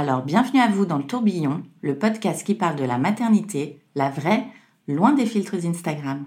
[0.00, 4.08] Alors bienvenue à vous dans le tourbillon, le podcast qui parle de la maternité, la
[4.08, 4.46] vraie,
[4.88, 6.24] loin des filtres Instagram.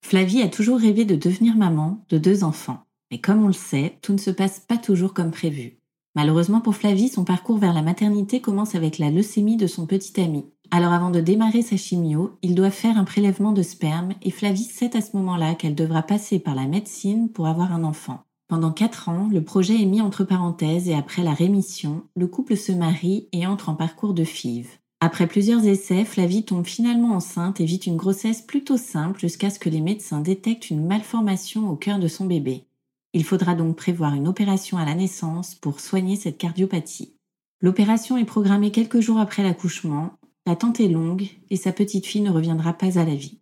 [0.00, 2.78] Flavie a toujours rêvé de devenir maman de deux enfants.
[3.10, 5.76] Mais comme on le sait, tout ne se passe pas toujours comme prévu.
[6.14, 10.18] Malheureusement pour Flavie, son parcours vers la maternité commence avec la leucémie de son petit
[10.18, 10.46] ami.
[10.70, 14.64] Alors avant de démarrer sa chimio, il doit faire un prélèvement de sperme et Flavie
[14.64, 18.24] sait à ce moment-là qu'elle devra passer par la médecine pour avoir un enfant.
[18.48, 22.56] Pendant quatre ans, le projet est mis entre parenthèses et après la rémission, le couple
[22.56, 24.78] se marie et entre en parcours de FIV.
[25.00, 29.58] Après plusieurs essais, Flavie tombe finalement enceinte et vit une grossesse plutôt simple jusqu'à ce
[29.58, 32.66] que les médecins détectent une malformation au cœur de son bébé.
[33.14, 37.14] Il faudra donc prévoir une opération à la naissance pour soigner cette cardiopathie.
[37.60, 40.14] L'opération est programmée quelques jours après l'accouchement,
[40.46, 43.40] l'attente est longue et sa petite fille ne reviendra pas à la vie.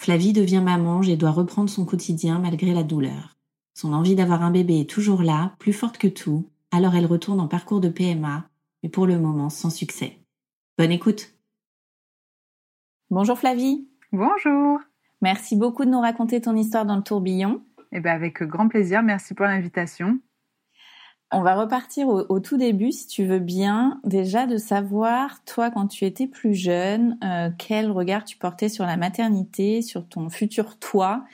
[0.00, 3.33] Flavie devient maman et doit reprendre son quotidien malgré la douleur.
[3.74, 7.40] Son envie d'avoir un bébé est toujours là, plus forte que tout, alors elle retourne
[7.40, 8.48] en parcours de PMA,
[8.82, 10.18] mais pour le moment sans succès.
[10.78, 11.34] Bonne écoute.
[13.10, 13.88] Bonjour Flavie.
[14.12, 14.78] Bonjour.
[15.22, 17.62] Merci beaucoup de nous raconter ton histoire dans le tourbillon.
[17.90, 19.02] Eh bien, avec grand plaisir.
[19.02, 20.20] Merci pour l'invitation.
[21.32, 25.72] On va repartir au, au, tout début, si tu veux bien, déjà de savoir, toi,
[25.72, 30.30] quand tu étais plus jeune, euh, quel regard tu portais sur la maternité, sur ton
[30.30, 31.24] futur toi.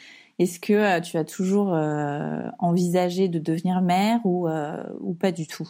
[0.40, 4.82] Est-ce que euh, tu as toujours euh, envisagé de devenir mère ou, euh,
[5.20, 5.68] pas du tout?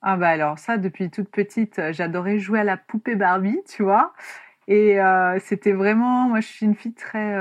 [0.00, 4.14] Ah bah alors ça, depuis toute petite, j'adorais jouer à la poupée Barbie, tu vois.
[4.68, 4.98] Et
[5.40, 7.34] c'était vraiment, moi je suis une fille très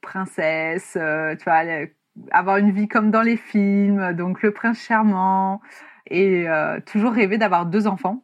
[0.00, 1.62] princesse, tu vois,
[2.30, 5.60] avoir une vie comme dans les films, donc le prince charmant,
[6.08, 6.46] et
[6.86, 8.22] toujours rêver d'avoir deux enfants.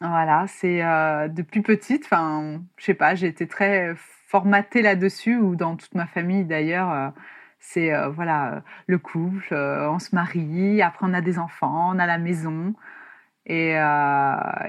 [0.00, 0.82] Voilà, c'est
[1.28, 3.94] depuis petite, enfin, je sais pas, j'ai été très
[4.32, 7.10] formatée là-dessus, ou dans toute ma famille d'ailleurs, euh,
[7.60, 12.18] c'est voilà le couple, on se marie, après on a des enfants, on a la
[12.18, 12.74] maison,
[13.46, 13.74] et,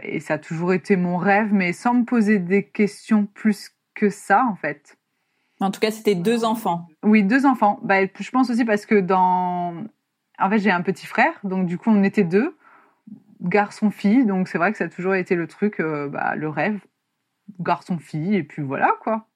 [0.04, 4.10] et ça a toujours été mon rêve, mais sans me poser des questions plus que
[4.12, 4.96] ça en fait.
[5.60, 6.88] En tout cas, c'était deux enfants.
[7.04, 7.80] Oui, deux enfants.
[7.84, 9.86] Bah, je pense aussi parce que dans...
[10.38, 12.58] En fait, j'ai un petit frère, donc du coup, on était deux,
[13.42, 16.80] garçon-fille, donc c'est vrai que ça a toujours été le truc, euh, bah, le rêve,
[17.60, 19.28] garçon-fille, et puis voilà, quoi.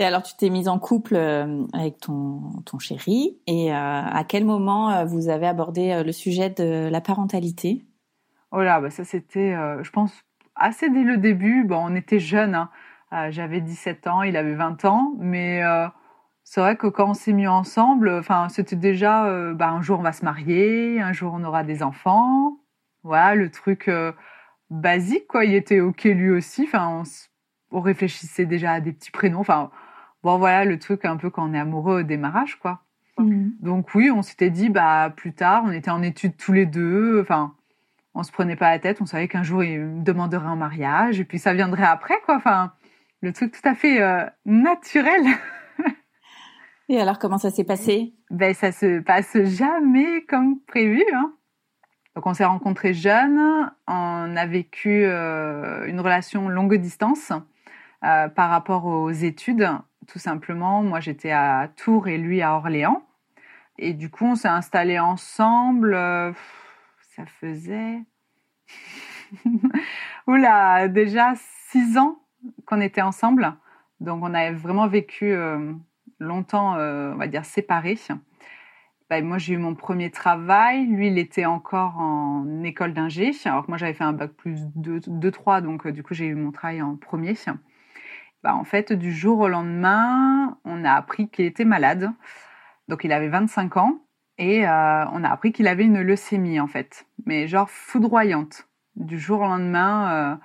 [0.00, 4.24] Et alors, tu t'es mise en couple euh, avec ton, ton chéri, et euh, à
[4.26, 7.84] quel moment euh, vous avez abordé le sujet de la parentalité?
[8.50, 10.12] Oh là, bah, ça c'était, je pense,
[10.56, 11.64] assez dès le début.
[11.64, 12.70] Bon, on était jeunes, hein.
[13.12, 15.62] Euh, j'avais 17 ans, il avait 20 ans, mais
[16.42, 20.12] c'est vrai que quand on s'est mis ensemble, c'était déjà, bah, un jour on va
[20.12, 22.58] se marier, un jour on aura des enfants,
[23.04, 23.88] voilà, le truc
[24.70, 25.44] basique, quoi.
[25.44, 27.02] Il était ok lui aussi, enfin,
[27.70, 29.70] on, on, réfléchissait déjà à des petits prénoms, enfin,
[30.24, 32.80] bon, voilà, le truc un peu quand on est amoureux au démarrage, quoi.
[33.18, 33.50] Mmh.
[33.60, 37.20] Donc oui, on s'était dit, bah, plus tard, on était en études tous les deux,
[37.20, 37.54] enfin,
[38.14, 41.20] on se prenait pas la tête, on savait qu'un jour il me demanderait un mariage,
[41.20, 42.72] et puis ça viendrait après, quoi, enfin
[43.24, 45.24] le truc tout à fait euh, naturel.
[46.88, 48.12] Et alors, comment ça s'est passé?
[48.30, 51.02] Ben, ça se passe jamais comme prévu.
[51.14, 51.32] Hein.
[52.14, 57.32] Donc, on s'est rencontrés jeunes, on a vécu euh, une relation longue distance
[58.04, 59.66] euh, par rapport aux études,
[60.06, 60.82] tout simplement.
[60.82, 63.02] Moi, j'étais à Tours et lui à Orléans.
[63.78, 65.94] Et du coup, on s'est installés ensemble.
[65.94, 66.32] Euh,
[67.16, 68.00] ça faisait.
[70.26, 71.32] Oula, déjà
[71.70, 72.18] six ans
[72.66, 73.54] qu'on était ensemble.
[74.00, 75.72] Donc, on avait vraiment vécu euh,
[76.18, 77.98] longtemps, euh, on va dire, séparés.
[79.10, 80.86] Bah, moi, j'ai eu mon premier travail.
[80.86, 83.32] Lui, il était encore en école d'ingé.
[83.44, 86.52] Alors que moi, j'avais fait un bac plus 2-3, donc du coup, j'ai eu mon
[86.52, 87.34] travail en premier.
[88.44, 92.10] Bah, en fait, du jour au lendemain, on a appris qu'il était malade.
[92.88, 94.02] Donc, il avait 25 ans.
[94.36, 97.06] Et euh, on a appris qu'il avait une leucémie, en fait.
[97.24, 98.68] Mais genre foudroyante.
[98.96, 100.38] Du jour au lendemain,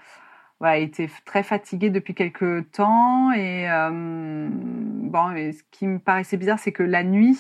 [0.62, 6.72] il était très fatigué depuis quelques temps et bon, ce qui me paraissait bizarre, c'est
[6.72, 7.38] que la nuit,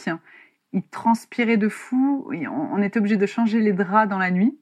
[0.73, 2.29] il transpirait de fou.
[2.31, 4.59] On était obligé de changer les draps dans la nuit.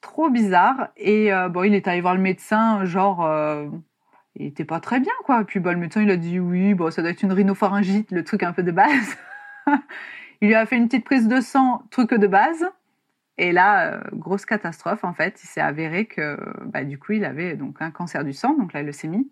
[0.00, 0.88] Trop bizarre.
[0.96, 3.28] Et bon, il est allé voir le médecin, genre
[4.36, 5.44] il était pas très bien, quoi.
[5.44, 8.24] Puis bah, le médecin, il a dit oui, bon, ça doit être une rhinopharyngite, le
[8.24, 9.16] truc un peu de base.
[10.40, 12.66] il lui a fait une petite prise de sang, truc de base.
[13.38, 15.40] Et là, euh, grosse catastrophe, en fait.
[15.42, 18.72] Il s'est avéré que, bah, du coup, il avait donc un cancer du sang, donc
[18.72, 19.30] la leucémie.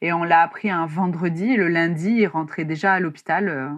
[0.00, 1.52] Et on l'a appris un vendredi.
[1.52, 3.68] Et le lundi, il rentrait déjà à l'hôpital euh,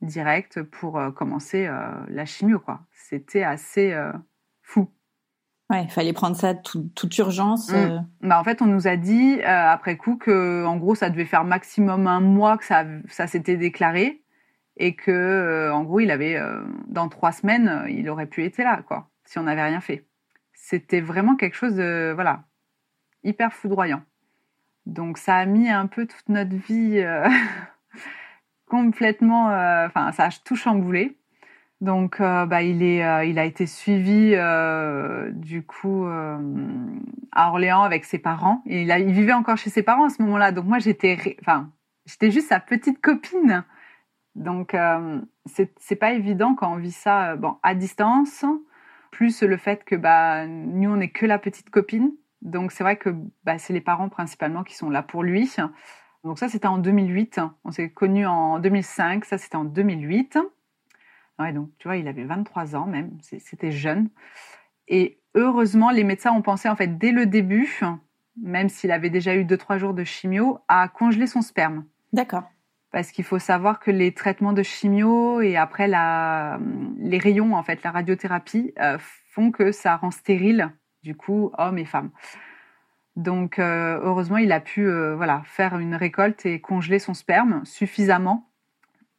[0.00, 1.68] direct pour euh, commencer
[2.08, 2.80] la chimio, quoi.
[2.92, 3.94] C'était assez
[4.62, 4.88] fou.
[5.70, 7.70] Ouais, il fallait prendre ça toute urgence.
[7.70, 7.74] Mm.
[7.74, 7.98] Euh.
[8.20, 11.24] Bah, en fait, on nous a dit euh, après coup que, en gros, ça devait
[11.24, 14.22] faire maximum un mois que ça, ça s'était déclaré
[14.76, 16.38] et que, euh, en gros, il avait
[16.88, 20.04] dans trois semaines, il aurait pu être là, quoi, si on n'avait rien fait.
[20.52, 22.44] C'était vraiment quelque chose de, voilà,
[23.22, 24.02] hyper foudroyant.
[24.86, 27.02] Donc, ça a mis un peu toute notre vie
[28.66, 29.46] complètement,
[29.86, 31.16] enfin, ça a tout chamboulé.
[31.80, 37.82] Donc, euh, bah, il, est, euh, il a été suivi euh, du coup à Orléans
[37.82, 38.62] avec ses parents.
[38.66, 40.52] Et il, il, vivait encore chez ses parents à ce moment-là.
[40.52, 41.70] Donc moi, j'étais, enfin,
[42.06, 43.64] j'étais juste sa petite copine.
[44.34, 44.76] Donc,
[45.46, 48.44] c'est pas évident quand on vit ça, bon, à distance.
[49.10, 52.12] Plus le fait que bah, nous, on n'est que la petite copine.
[52.42, 53.10] Donc, c'est vrai que
[53.44, 55.54] bah, c'est les parents principalement qui sont là pour lui.
[56.24, 57.40] Donc ça, c'était en 2008.
[57.64, 59.24] On s'est connus en 2005.
[59.24, 60.38] Ça, c'était en 2008.
[61.38, 64.08] Ouais, donc tu vois, il avait 23 ans même, c'était jeune.
[64.88, 67.80] Et heureusement, les médecins ont pensé en fait dès le début,
[68.40, 71.84] même s'il avait déjà eu 2-3 jours de chimio, à congeler son sperme.
[72.12, 72.44] D'accord.
[72.92, 76.60] Parce qu'il faut savoir que les traitements de chimio et après la,
[76.98, 78.98] les rayons, en fait, la radiothérapie, euh,
[79.32, 80.70] font que ça rend stérile,
[81.02, 82.10] du coup, hommes et femmes.
[83.16, 87.64] Donc, euh, heureusement, il a pu euh, voilà, faire une récolte et congeler son sperme
[87.64, 88.48] suffisamment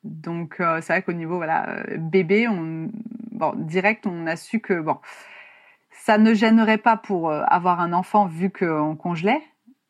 [0.06, 2.90] donc euh, c'est vrai qu'au niveau voilà euh, bébé, on,
[3.32, 4.98] bon, direct on a su que bon
[5.92, 9.42] ça ne gênerait pas pour euh, avoir un enfant vu qu'on congelait,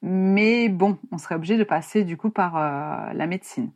[0.02, 2.54] mais bon on serait obligé de passer du coup par
[3.14, 3.72] la médecine.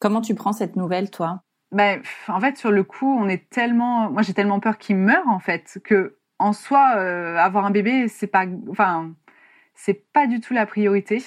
[0.00, 1.42] Comment tu prends cette nouvelle toi?
[1.70, 5.28] Ben, en fait sur le coup on est tellement, moi j'ai tellement peur qu'il meure
[5.28, 9.12] en fait que en soi avoir un bébé c'est pas, enfin
[9.74, 11.22] c'est pas du tout la priorité.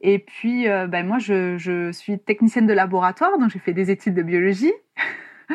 [0.00, 4.14] Et puis, euh, ben moi, je, suis technicienne de laboratoire, donc j'ai fait des études
[4.14, 4.72] de biologie.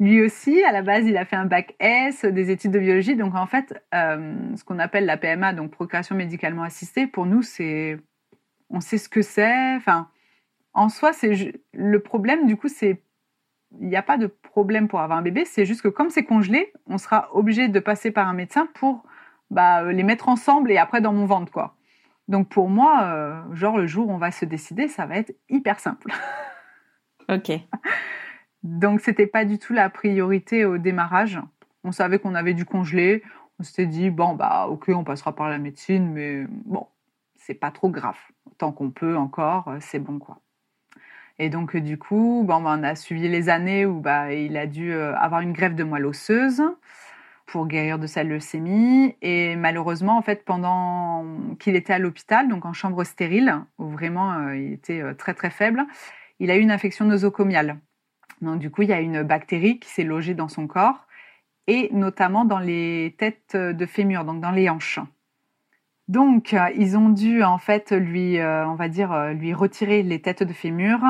[0.00, 3.16] Lui aussi, à la base, il a fait un bac S, des études de biologie.
[3.16, 7.42] Donc, en fait, euh, ce qu'on appelle la PMA, donc procréation médicalement assistée, pour nous,
[7.42, 7.96] c'est,
[8.68, 9.76] on sait ce que c'est.
[9.76, 10.10] Enfin,
[10.74, 12.46] en soi, c'est le problème.
[12.46, 13.00] Du coup, c'est,
[13.80, 15.44] il n'y a pas de problème pour avoir un bébé.
[15.46, 19.02] C'est juste que comme c'est congelé, on sera obligé de passer par un médecin pour
[19.50, 21.76] bah, les mettre ensemble et après dans mon ventre, quoi.
[22.28, 25.34] Donc pour moi, euh, genre le jour où on va se décider, ça va être
[25.48, 26.12] hyper simple.
[27.28, 27.52] ok.
[28.62, 31.40] Donc c'était pas du tout la priorité au démarrage.
[31.84, 33.22] On savait qu'on avait du congelé.
[33.58, 36.86] On s'était dit bon bah ok, on passera par la médecine, mais bon,
[37.36, 38.18] c'est pas trop grave.
[38.58, 40.40] Tant qu'on peut encore, euh, c'est bon quoi.
[41.38, 44.66] Et donc du coup, bon, bah, on a suivi les années où bah, il a
[44.66, 46.62] dû euh, avoir une greffe de moelle osseuse
[47.46, 49.14] pour guérir de sa leucémie.
[49.22, 51.24] Et malheureusement, en fait, pendant
[51.58, 55.34] qu'il était à l'hôpital, donc en chambre stérile, où vraiment euh, il était euh, très
[55.34, 55.86] très faible,
[56.40, 57.78] il a eu une infection nosocomiale.
[58.42, 61.06] Donc du coup, il y a une bactérie qui s'est logée dans son corps
[61.68, 65.00] et notamment dans les têtes de fémur, donc dans les hanches.
[66.08, 70.44] Donc, euh, ils ont dû en fait lui, on va dire, lui retirer les têtes
[70.44, 71.00] de fémur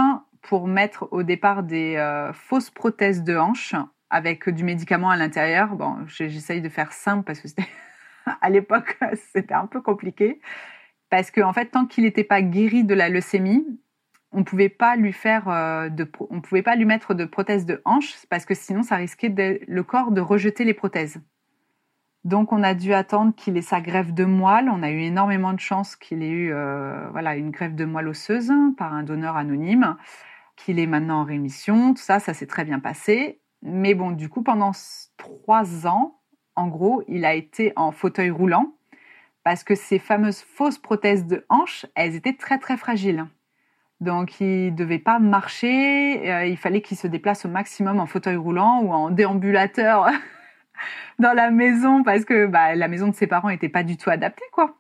[0.41, 1.99] pour mettre au départ des
[2.33, 3.75] fausses prothèses de hanches
[4.11, 5.75] avec du médicament à l'intérieur.
[5.75, 7.49] Bon, j'essaye de faire simple parce que
[8.41, 8.99] à l'époque,
[9.33, 10.41] c'était un peu compliqué.
[11.11, 13.65] Parce qu'en en fait, tant qu'il n'était pas guéri de la leucémie,
[14.33, 17.81] on pouvait pas lui faire euh, de, on pouvait pas lui mettre de prothèse de
[17.85, 21.21] hanche parce que sinon ça risquait de, le corps de rejeter les prothèses.
[22.25, 24.69] Donc on a dû attendre qu'il ait sa greffe de moelle.
[24.69, 28.09] On a eu énormément de chance qu'il ait eu euh, voilà une greffe de moelle
[28.09, 29.97] osseuse par un donneur anonyme,
[30.57, 31.95] qu'il est maintenant en rémission.
[31.95, 33.41] Tout ça, ça s'est très bien passé.
[33.63, 34.73] Mais bon, du coup, pendant
[35.17, 36.21] trois ans,
[36.55, 38.73] en gros, il a été en fauteuil roulant
[39.45, 43.27] parce que ces fameuses fausses prothèses de hanche, elles étaient très très fragiles.
[44.01, 48.07] Donc, il ne devait pas marcher, euh, il fallait qu'il se déplace au maximum en
[48.07, 50.11] fauteuil roulant ou en déambulateur
[51.19, 54.11] dans la maison parce que bah, la maison de ses parents n'était pas du tout
[54.11, 54.77] adaptée, quoi.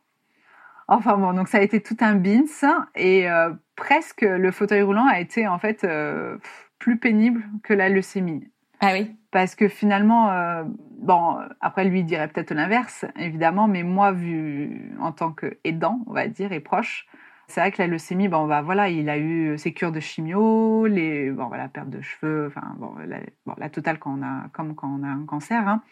[0.88, 5.06] Enfin bon, donc ça a été tout un bins et euh, presque le fauteuil roulant
[5.06, 6.38] a été en fait euh,
[6.78, 8.49] plus pénible que la leucémie.
[8.80, 9.16] Ah oui.
[9.30, 10.64] Parce que finalement, euh,
[10.99, 16.12] bon, après lui il dirait peut-être l'inverse, évidemment, mais moi, vu en tant qu'aidant, on
[16.12, 17.06] va dire, et proche,
[17.49, 20.87] c'est vrai que la leucémie, bon, bah voilà, il a eu ses cures de chimio,
[20.87, 23.18] les, bon, voilà, perte de cheveux, enfin, bon, la,
[23.56, 25.66] la totale quand on a, comme quand on a un cancer.
[25.68, 25.83] Hein.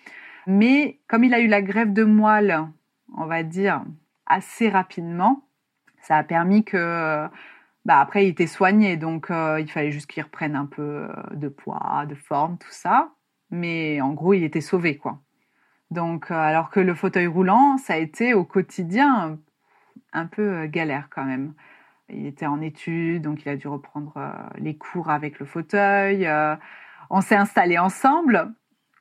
[0.47, 2.61] Mais comme il a eu la grève de moelle,
[3.17, 3.83] on va dire,
[4.26, 5.45] assez rapidement,
[6.00, 7.26] ça a permis que,
[7.85, 11.09] bah après, il était soigné, donc euh, il fallait juste qu'il reprenne un peu euh,
[11.33, 13.11] de poids, de forme, tout ça.
[13.50, 15.21] Mais en gros, il était sauvé, quoi.
[15.91, 19.38] Donc, euh, alors que le fauteuil roulant, ça a été au quotidien
[20.12, 21.55] un peu galère quand même.
[22.09, 24.14] Il était en études, donc il a dû reprendre
[24.59, 26.29] les cours avec le fauteuil.
[27.11, 28.53] on s'est installés ensemble.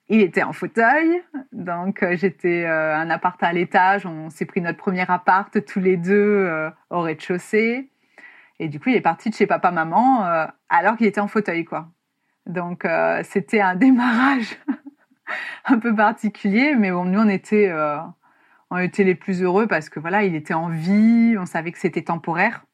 [0.10, 1.22] Il était en fauteuil,
[1.52, 4.06] donc j'étais un appart à l'étage.
[4.06, 7.93] On s'est pris notre premier appart tous les deux au rez-de-chaussée.
[8.60, 11.66] Et du coup, il est parti de chez papa-maman euh, alors qu'il était en fauteuil,
[11.66, 11.90] quoi.
[12.46, 14.58] Donc, euh, c'était un démarrage
[15.66, 17.98] un peu particulier, mais nous, on était, euh,
[18.70, 21.80] on était les plus heureux parce que voilà, il était en vie, on savait que
[21.80, 22.66] c'était temporaire.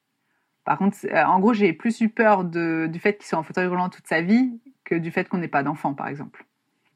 [0.65, 3.65] Par contre, en gros, j'ai plus eu peur de, du fait qu'il soit en fauteuil
[3.65, 6.45] roulant toute sa vie que du fait qu'on n'ait pas d'enfant, par exemple.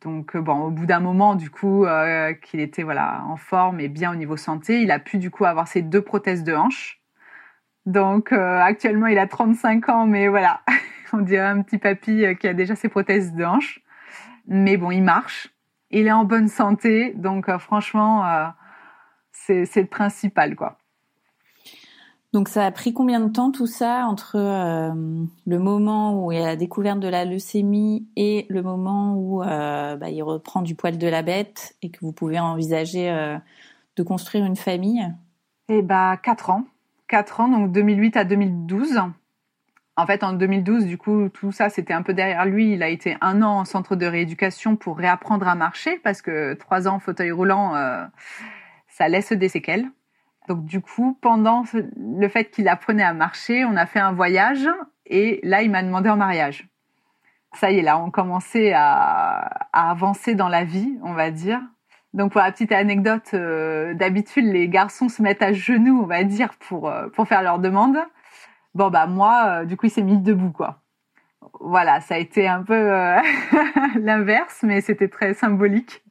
[0.01, 1.85] Donc, bon, au bout d'un moment, du coup,
[2.43, 5.45] qu'il était voilà en forme et bien au niveau santé, il a pu du coup
[5.45, 7.02] avoir ses deux prothèses de hanche
[7.85, 10.61] donc euh, actuellement, il a 35 ans, mais voilà,
[11.13, 13.81] on dirait un petit papy euh, qui a déjà ses prothèses de hanche.
[14.47, 15.53] Mais bon, il marche,
[15.89, 18.23] il est en bonne santé, donc euh, franchement,
[19.31, 20.77] c'est le principal, quoi.
[22.33, 26.47] Donc ça a pris combien de temps tout ça entre le moment où il a
[26.47, 31.07] la découverte de la leucémie et le moment où bah, il reprend du poil de
[31.07, 33.37] la bête et que vous pouvez envisager
[33.95, 35.07] de construire une famille?
[35.69, 36.65] Eh bah quatre ans.
[37.13, 38.99] 4 ans, donc 2008 à 2012.
[39.97, 42.73] En fait, en 2012, du coup, tout ça, c'était un peu derrière lui.
[42.73, 46.55] Il a été un an en centre de rééducation pour réapprendre à marcher parce que
[46.55, 48.03] trois ans en fauteuil roulant, euh,
[48.87, 49.85] ça laisse des séquelles.
[50.47, 51.65] Donc, du coup, pendant
[51.95, 54.67] le fait qu'il apprenait à marcher, on a fait un voyage
[55.05, 56.67] et là, il m'a demandé en mariage.
[57.53, 61.61] Ça y est, là, on commençait à avancer dans la vie, on va dire.
[62.13, 66.23] Donc pour la petite anecdote, euh, d'habitude les garçons se mettent à genoux, on va
[66.23, 67.97] dire, pour euh, pour faire leur demande.
[68.75, 70.81] Bon bah moi, euh, du coup, il s'est mis debout quoi.
[71.59, 72.75] Voilà, ça a été un peu
[73.99, 76.03] l'inverse, mais c'était très symbolique.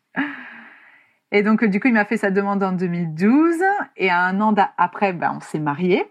[1.31, 3.63] Et donc du coup, il m'a fait sa demande en 2012
[3.97, 6.05] et un an après, ben, on s'est mariés.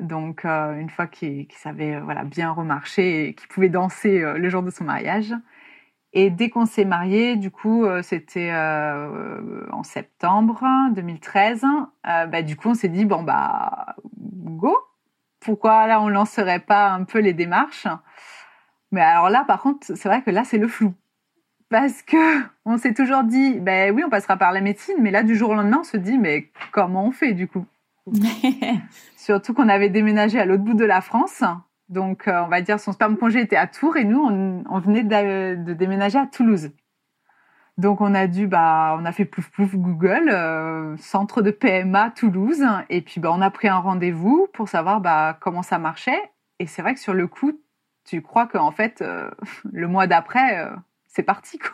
[0.00, 4.70] Donc une fois qu'il savait voilà bien remarcher et qu'il pouvait danser le jour de
[4.70, 5.34] son mariage.
[6.12, 11.64] Et dès qu'on s'est marié, du coup, euh, c'était euh, en septembre 2013.
[12.06, 14.76] Euh, bah, du coup, on s'est dit bon bah go.
[15.40, 17.86] Pourquoi là on lancerait pas un peu les démarches?
[18.90, 20.94] Mais alors là, par contre, c'est vrai que là c'est le flou
[21.68, 25.22] parce que on s'est toujours dit ben oui, on passera par la médecine, mais là
[25.22, 27.66] du jour au lendemain, on se dit mais comment on fait du coup?
[29.16, 31.44] Surtout qu'on avait déménagé à l'autre bout de la France.
[31.88, 35.04] Donc, euh, on va dire, son sperme congé était à Tours et nous, on, venait
[35.04, 36.70] de, déménager à Toulouse.
[37.78, 42.10] Donc, on a dû, bah, on a fait plouf plouf Google, euh, centre de PMA
[42.10, 46.20] Toulouse, et puis bah, on a pris un rendez-vous pour savoir bah, comment ça marchait.
[46.58, 47.58] Et c'est vrai que sur le coup,
[48.04, 49.30] tu crois qu'en fait, euh,
[49.72, 50.68] le mois d'après,
[51.06, 51.58] c'est parti.
[51.58, 51.70] quoi.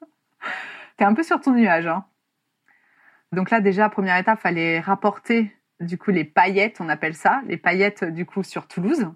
[0.96, 1.86] T'es un peu sur ton nuage.
[1.86, 2.04] Hein.
[3.32, 7.56] Donc là, déjà, première étape, fallait rapporter du coup les paillettes, on appelle ça, les
[7.56, 9.08] paillettes du coup sur Toulouse.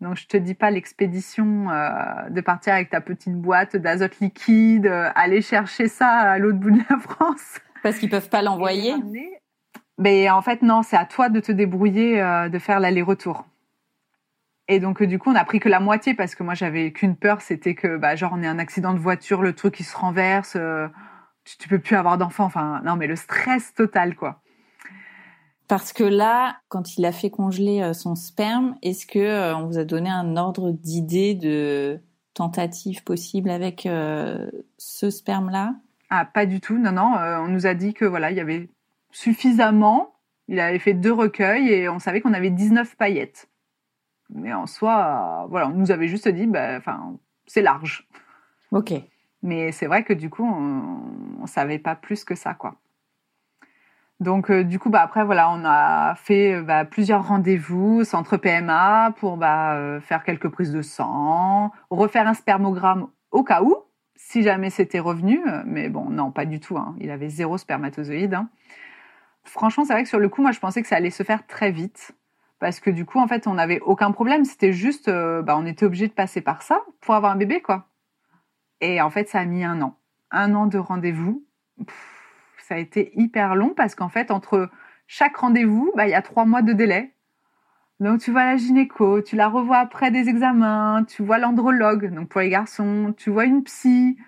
[0.00, 4.86] Donc je te dis pas l'expédition euh, de partir avec ta petite boîte d'azote liquide,
[4.86, 7.58] euh, aller chercher ça à l'autre bout de la France.
[7.82, 8.94] Parce qu'ils peuvent pas l'envoyer.
[9.98, 13.44] Mais en fait non, c'est à toi de te débrouiller, euh, de faire l'aller-retour.
[14.68, 17.16] Et donc du coup on a pris que la moitié parce que moi j'avais qu'une
[17.16, 19.96] peur, c'était que bah genre on ait un accident de voiture, le truc qui se
[19.96, 20.56] renverse,
[21.44, 22.44] tu, tu peux plus avoir d'enfant.
[22.44, 24.42] Enfin non mais le stress total quoi.
[25.68, 29.66] Parce que là, quand il a fait congeler euh, son sperme, est-ce que euh, on
[29.66, 32.00] vous a donné un ordre d'idée de
[32.32, 35.74] tentative possible avec euh, ce sperme-là?
[36.08, 36.78] Ah, pas du tout.
[36.78, 37.12] Non, non.
[37.16, 38.70] on nous a dit que voilà, il y avait
[39.10, 40.14] suffisamment.
[40.48, 43.50] Il avait fait deux recueils et on savait qu'on avait 19 paillettes.
[44.30, 48.08] Mais en soi, voilà, on nous avait juste dit, bah, enfin, c'est large.
[48.72, 48.94] Ok.
[49.42, 52.76] Mais c'est vrai que du coup, on, on savait pas plus que ça, quoi.
[54.20, 58.36] Donc euh, du coup, bah après voilà, on a fait euh, bah, plusieurs rendez-vous centre
[58.36, 63.76] PMA pour bah, euh, faire quelques prises de sang, refaire un spermogramme au cas où,
[64.16, 65.40] si jamais c'était revenu.
[65.66, 66.76] Mais bon, non, pas du tout.
[66.76, 66.96] Hein.
[66.98, 68.34] Il avait zéro spermatozoïde.
[68.34, 68.48] Hein.
[69.44, 71.46] Franchement, c'est vrai que sur le coup, moi, je pensais que ça allait se faire
[71.46, 72.12] très vite.
[72.58, 74.44] Parce que du coup, en fait, on n'avait aucun problème.
[74.44, 77.86] C'était juste, on était obligé de passer par ça pour avoir un bébé, quoi.
[78.80, 79.96] Et en fait, ça a mis un an.
[80.32, 81.44] Un an de rendez-vous.
[82.68, 84.68] Ça a été hyper long parce qu'en fait, entre
[85.06, 87.14] chaque rendez-vous, bah, il y a trois mois de délai.
[87.98, 92.28] Donc, tu vois la gynéco, tu la revois après des examens, tu vois l'andrologue, donc
[92.28, 94.18] pour les garçons, tu vois une psy,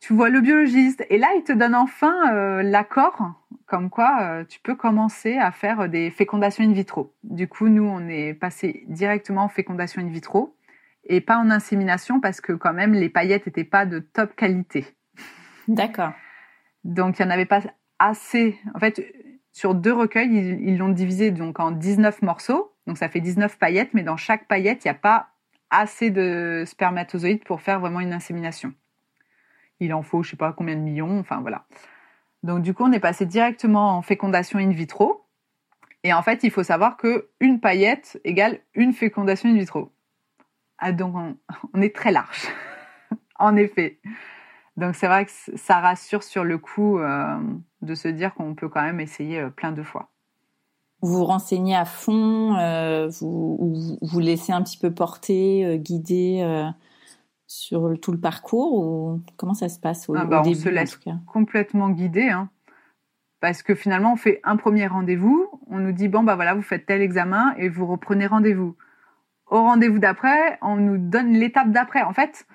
[0.00, 1.06] tu vois le biologiste.
[1.10, 5.52] Et là, il te donne enfin euh, l'accord, comme quoi euh, tu peux commencer à
[5.52, 7.14] faire des fécondations in vitro.
[7.22, 10.56] Du coup, nous, on est passé directement en fécondation in vitro
[11.04, 14.86] et pas en insémination parce que quand même, les paillettes n'étaient pas de top qualité.
[15.68, 16.12] D'accord.
[16.86, 17.62] Donc, il n'y en avait pas
[17.98, 18.58] assez.
[18.74, 19.02] En fait,
[19.52, 22.72] sur deux recueils, ils l'ont divisé donc en 19 morceaux.
[22.86, 25.28] Donc, ça fait 19 paillettes, mais dans chaque paillette, il n'y a pas
[25.70, 28.72] assez de spermatozoïdes pour faire vraiment une insémination.
[29.80, 31.66] Il en faut, je sais pas combien de millions, enfin voilà.
[32.44, 35.26] Donc, du coup, on est passé directement en fécondation in vitro.
[36.04, 39.90] Et en fait, il faut savoir que une paillette égale une fécondation in vitro.
[40.78, 41.36] Ah, donc,
[41.74, 42.46] on est très large.
[43.38, 43.98] en effet.
[44.76, 47.38] Donc c'est vrai que ça rassure sur le coup euh,
[47.82, 50.10] de se dire qu'on peut quand même essayer euh, plein de fois.
[51.02, 56.70] Vous vous renseignez à fond, euh, vous, vous laissez un petit peu porter, guider
[57.46, 60.98] sur tout le parcours ou comment ça se passe au, ah bah, On se laisse
[61.26, 62.48] complètement guider, hein.
[63.40, 66.62] parce que finalement on fait un premier rendez-vous, on nous dit bon bah voilà vous
[66.62, 68.74] faites tel examen et vous reprenez rendez-vous.
[69.48, 72.02] Au rendez-vous d'après, on nous donne l'étape d'après.
[72.02, 72.46] En fait,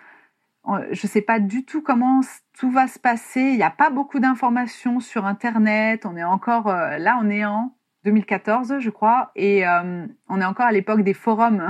[0.65, 2.21] je ne sais pas du tout comment
[2.57, 3.41] tout va se passer.
[3.41, 6.05] Il n'y a pas beaucoup d'informations sur Internet.
[6.05, 10.45] On est encore euh, là, on est en 2014, je crois, et euh, on est
[10.45, 11.69] encore à l'époque des forums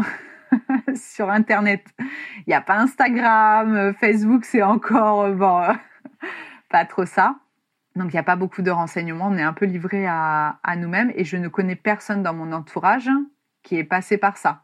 [0.95, 1.86] sur Internet.
[2.00, 5.62] Il n'y a pas Instagram, euh, Facebook, c'est encore bon,
[6.69, 7.36] pas trop ça.
[7.98, 9.27] Donc il n'y a pas beaucoup de renseignements.
[9.27, 12.53] On est un peu livré à, à nous-mêmes, et je ne connais personne dans mon
[12.53, 13.10] entourage
[13.63, 14.63] qui est passé par ça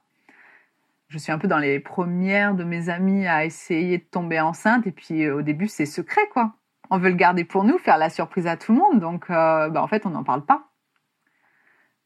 [1.10, 4.86] je suis un peu dans les premières de mes amies à essayer de tomber enceinte.
[4.88, 6.56] Et puis euh, au début, c'est secret, quoi.
[6.90, 9.00] On veut le garder pour nous, faire la surprise à tout le monde.
[9.00, 10.70] Donc, euh, bah, en fait, on n'en parle pas.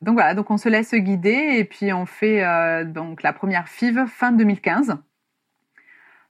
[0.02, 3.68] Donc voilà, donc on se laisse guider et puis on fait euh, donc la première
[3.68, 4.98] FIV fin 2015.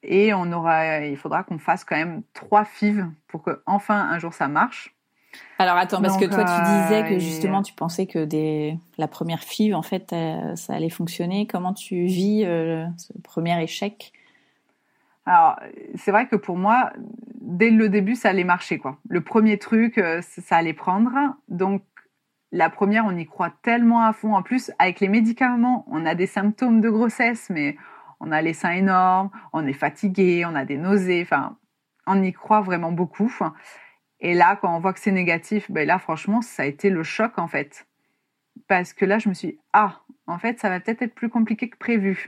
[0.04, 4.20] Et on aura, il faudra qu'on fasse quand même trois FIV pour que enfin un
[4.20, 4.94] jour ça marche.
[5.62, 8.80] Alors attends, parce que toi tu disais que euh, justement tu pensais que des...
[8.98, 11.46] la première FIV en fait euh, ça allait fonctionner.
[11.46, 14.12] Comment tu vis euh, ce premier échec?
[15.26, 15.60] Alors
[15.96, 16.92] c'est vrai que pour moi,
[17.42, 18.98] dès le début ça allait marcher quoi.
[19.08, 21.12] Le premier truc ça allait prendre.
[21.48, 21.84] Donc
[22.52, 24.34] la première on y croit tellement à fond.
[24.34, 27.78] En plus avec les médicaments on a des symptômes de grossesse mais
[28.20, 31.22] on a les seins énormes, on est fatigué, on a des nausées.
[31.22, 31.56] Enfin
[32.08, 33.32] on y croit vraiment beaucoup.
[34.22, 37.04] Et là, quand on voit que c'est négatif, ben là, franchement, ça a été le
[37.04, 37.88] choc en fait.
[38.68, 41.30] Parce que là, je me suis dit, ah, en fait, ça va peut-être être plus
[41.30, 42.28] compliqué que prévu.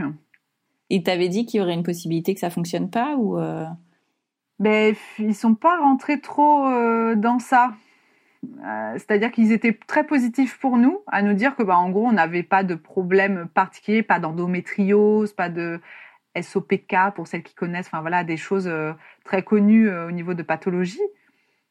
[0.89, 3.65] Et t'avais dit qu'il y aurait une possibilité que ça fonctionne pas ou euh...
[4.59, 7.73] Ben, ils sont pas rentrés trop euh, dans ça.
[8.45, 12.05] Euh, c'est-à-dire qu'ils étaient très positifs pour nous, à nous dire que, ben, en gros,
[12.05, 15.81] on n'avait pas de problème particulier, pas d'endométriose, pas de
[16.39, 18.93] SOPK pour celles qui connaissent, enfin voilà, des choses euh,
[19.25, 21.01] très connues au niveau de pathologie.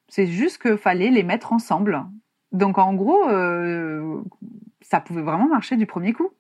[0.09, 2.05] C'est juste qu'il fallait les mettre ensemble.
[2.53, 4.23] Donc en gros, euh,
[4.83, 6.31] ça pouvait vraiment marcher du premier coup.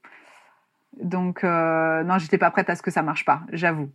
[1.00, 3.90] Donc euh, non, j'étais pas prête à ce que ça marche pas, j'avoue.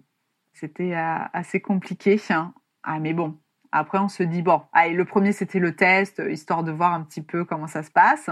[0.53, 2.19] C'était euh, assez compliqué.
[2.32, 2.53] Hein.
[2.84, 3.38] Ah mais bon,
[3.71, 7.03] après on se dit bon, allez, le premier c'était le test, histoire de voir un
[7.03, 8.32] petit peu comment ça se passe.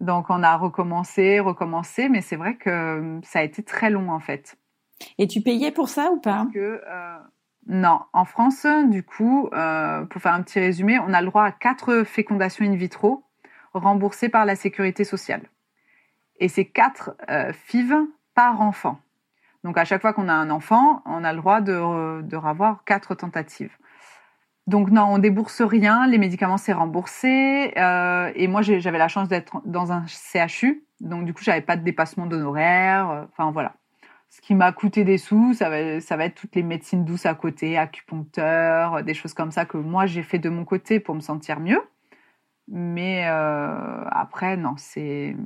[0.00, 4.20] Donc on a recommencé, recommencé, mais c'est vrai que ça a été très long en
[4.20, 4.58] fait.
[5.16, 6.46] Et tu payais pour ça ou pas?
[6.52, 6.82] Que,
[7.66, 11.44] non, en France, du coup, euh, pour faire un petit résumé, on a le droit
[11.44, 13.24] à quatre fécondations in vitro
[13.74, 15.42] remboursées par la sécurité sociale.
[16.38, 17.94] Et c'est quatre euh, FIV
[18.34, 18.98] par enfant.
[19.62, 23.14] Donc à chaque fois qu'on a un enfant, on a le droit de, de quatre
[23.14, 23.76] tentatives.
[24.66, 27.72] Donc non, on débourse rien, les médicaments c'est remboursé.
[27.76, 31.76] Euh, et moi j'avais la chance d'être dans un CHU, donc du coup j'avais pas
[31.76, 33.26] de dépassement d'honoraires.
[33.30, 33.74] Enfin voilà.
[34.30, 37.76] Ce qui m'a coûté des sous, ça va, être toutes les médecines douces à côté,
[37.76, 41.58] acupuncteur, des choses comme ça que moi j'ai fait de mon côté pour me sentir
[41.58, 41.82] mieux.
[42.68, 45.36] Mais euh, après, non, c'est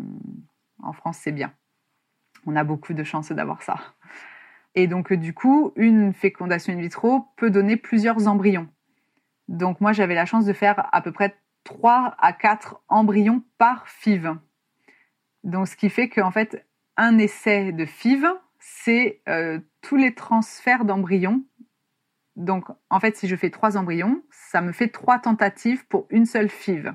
[0.83, 1.55] en France c'est bien.
[2.45, 3.77] On a beaucoup de chances d'avoir ça.
[4.75, 8.69] Et donc du coup, une fécondation in vitro peut donner plusieurs embryons.
[9.49, 13.89] Donc moi j'avais la chance de faire à peu près 3 à 4 embryons par
[13.89, 14.35] FIV.
[15.43, 16.67] Donc ce qui fait qu'en fait,
[16.99, 18.27] un essai de FIV,
[18.67, 21.45] c'est euh, tous les transferts d'embryons.
[22.35, 26.25] Donc, en fait, si je fais trois embryons, ça me fait trois tentatives pour une
[26.25, 26.95] seule FIV.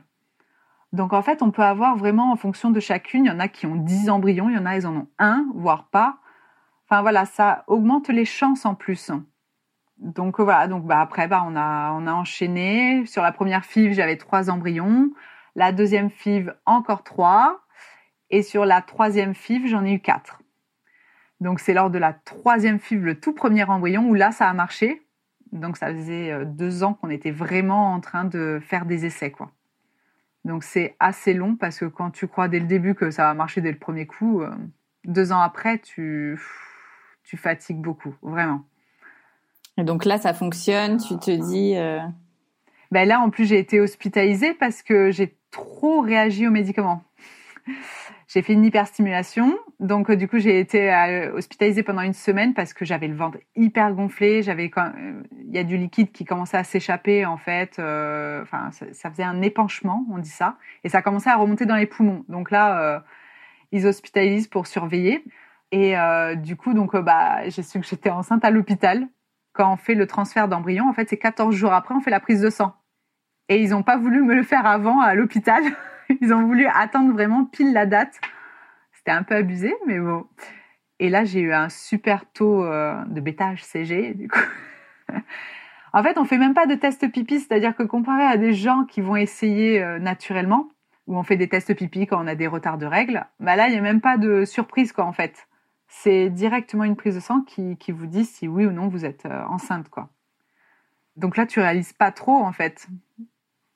[0.94, 3.48] Donc, en fait, on peut avoir vraiment, en fonction de chacune, il y en a
[3.48, 6.18] qui ont 10 embryons, il y en a, ils en ont un, voire pas.
[6.86, 9.12] Enfin, voilà, ça augmente les chances en plus.
[10.00, 13.06] donc voilà, donc bah après bah on a on a enchaîné.
[13.06, 15.12] Sur la première FIV, j'avais trois embryons.
[15.56, 17.62] La deuxième FIV, encore trois.
[18.32, 20.42] Et sur la troisième FIV, j'en ai eu quatre.
[21.42, 24.54] Donc c'est lors de la troisième FIV, le tout premier embryon, où là ça a
[24.54, 25.02] marché.
[25.52, 29.32] Donc ça faisait euh, deux ans qu'on était vraiment en train de faire des essais,
[29.32, 29.52] quoi.
[30.46, 33.34] Donc c'est assez long parce que quand tu crois dès le début que ça va
[33.34, 34.52] marcher dès le premier coup, euh,
[35.06, 36.40] deux ans après, tu,
[37.24, 38.64] tu fatigues beaucoup, vraiment.
[39.78, 41.76] Et donc là, ça fonctionne, tu te dis...
[41.78, 42.00] Euh,
[42.92, 47.04] ben là, en plus, j'ai été hospitalisée parce que j'ai trop réagi aux médicaments.
[48.30, 52.54] J'ai fait une hyperstimulation, donc euh, du coup j'ai été euh, hospitalisée pendant une semaine
[52.54, 56.26] parce que j'avais le ventre hyper gonflé, j'avais euh, il y a du liquide qui
[56.26, 61.02] commençait à s'échapper en fait, enfin ça, faisait un épanchement, on dit ça, et ça
[61.02, 62.24] commençait à remonter dans les poumons.
[62.30, 63.04] Donc là
[63.72, 65.24] ils hospitalisent pour surveiller
[65.72, 65.96] et
[66.38, 69.08] du coup donc bah j'ai su que j'étais enceinte à l'hôpital
[69.54, 70.88] quand on fait le transfert d'embryon.
[70.88, 72.76] En fait c'est 14 jours après on fait la prise de sang
[73.48, 75.64] et ils n'ont pas voulu me le faire avant à l'hôpital.
[76.22, 78.20] Ils ont voulu attendre vraiment pile la date.
[78.94, 80.26] C'était un peu abusé, mais bon.
[81.00, 84.40] Et là, j'ai eu un super taux euh, de bêta-HCG, du coup.
[85.94, 88.84] en fait, on fait même pas de test pipi, c'est-à-dire que comparé à des gens
[88.84, 90.70] qui vont essayer euh, naturellement,
[91.08, 93.68] où on fait des tests pipi quand on a des retards de règles, bah là,
[93.68, 95.48] il n'y a même pas de surprise, quoi, en fait.
[95.88, 99.06] C'est directement une prise de sang qui, qui, vous dit si oui ou non vous
[99.06, 100.10] êtes euh, enceinte, quoi.
[101.16, 102.88] Donc là, tu réalises pas trop, en fait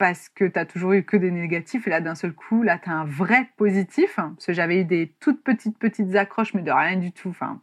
[0.03, 2.77] parce que tu as toujours eu que des négatifs et là d'un seul coup là
[2.77, 6.61] tu as un vrai positif parce que j'avais eu des toutes petites petites accroches mais
[6.61, 7.61] de rien du tout enfin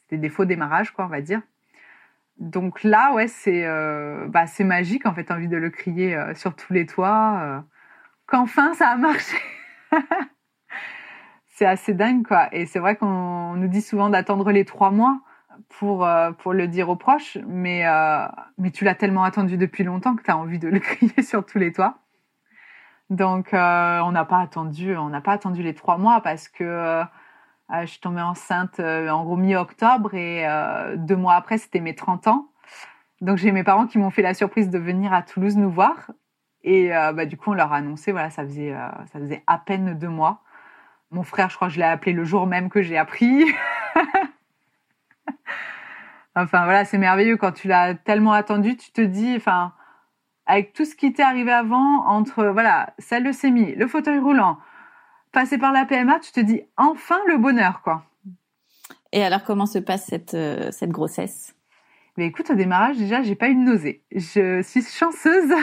[0.00, 1.40] c'était des faux démarrages quoi on va dire.
[2.40, 6.56] Donc là ouais c'est euh, bah, magique en fait envie de le crier euh, sur
[6.56, 7.60] tous les toits euh,
[8.26, 9.36] qu'enfin ça a marché.
[11.46, 12.48] C'est assez dingue quoi.
[12.50, 15.20] Et c'est vrai qu'on nous dit souvent d'attendre les trois mois
[15.68, 18.26] pour, euh, pour le dire aux proches, mais, euh,
[18.58, 21.44] mais tu l'as tellement attendu depuis longtemps que tu as envie de le crier sur
[21.44, 21.98] tous les toits.
[23.10, 27.02] Donc, euh, on n'a pas attendu, on n'a pas attendu les trois mois parce que
[27.70, 30.46] je suis tombée enceinte en gros mi-octobre et
[30.96, 32.48] deux mois après, c'était mes 30 ans.
[33.22, 36.10] Donc, j'ai mes parents qui m'ont fait la surprise de venir à Toulouse nous voir.
[36.64, 38.74] Et bah, du coup, on leur a annoncé, voilà, ça faisait,
[39.10, 40.42] ça faisait à peine deux mois.
[41.10, 43.46] Mon frère, je crois que je l'ai appelé le jour même que j'ai appris.
[46.34, 49.72] enfin voilà, c'est merveilleux quand tu l'as tellement attendu, tu te dis, enfin,
[50.46, 54.58] avec tout ce qui t'est arrivé avant, entre voilà, celle de leucémie, le fauteuil roulant,
[55.32, 58.04] passer par la PMA, tu te dis enfin le bonheur, quoi.
[59.12, 61.54] Et alors, comment se passe cette, euh, cette grossesse?
[62.16, 64.02] Mais écoute, au démarrage, déjà, j'ai pas eu de nausée.
[64.14, 65.54] Je suis chanceuse.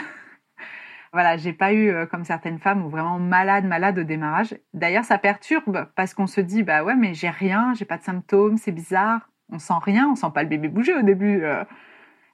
[1.14, 4.56] voilà, j'ai pas eu euh, comme certaines femmes ou vraiment malade, malade au démarrage.
[4.74, 8.04] D'ailleurs, ça perturbe parce qu'on se dit, bah ouais, mais j'ai rien, j'ai pas de
[8.04, 11.44] symptômes, c'est bizarre on sent rien, on sent pas le bébé bouger au début.
[11.44, 11.64] Euh.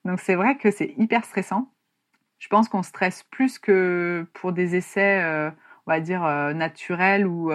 [0.05, 1.71] Donc c'est vrai que c'est hyper stressant.
[2.39, 5.51] Je pense qu'on stresse plus que pour des essais, euh,
[5.85, 7.51] on va dire, euh, naturels ou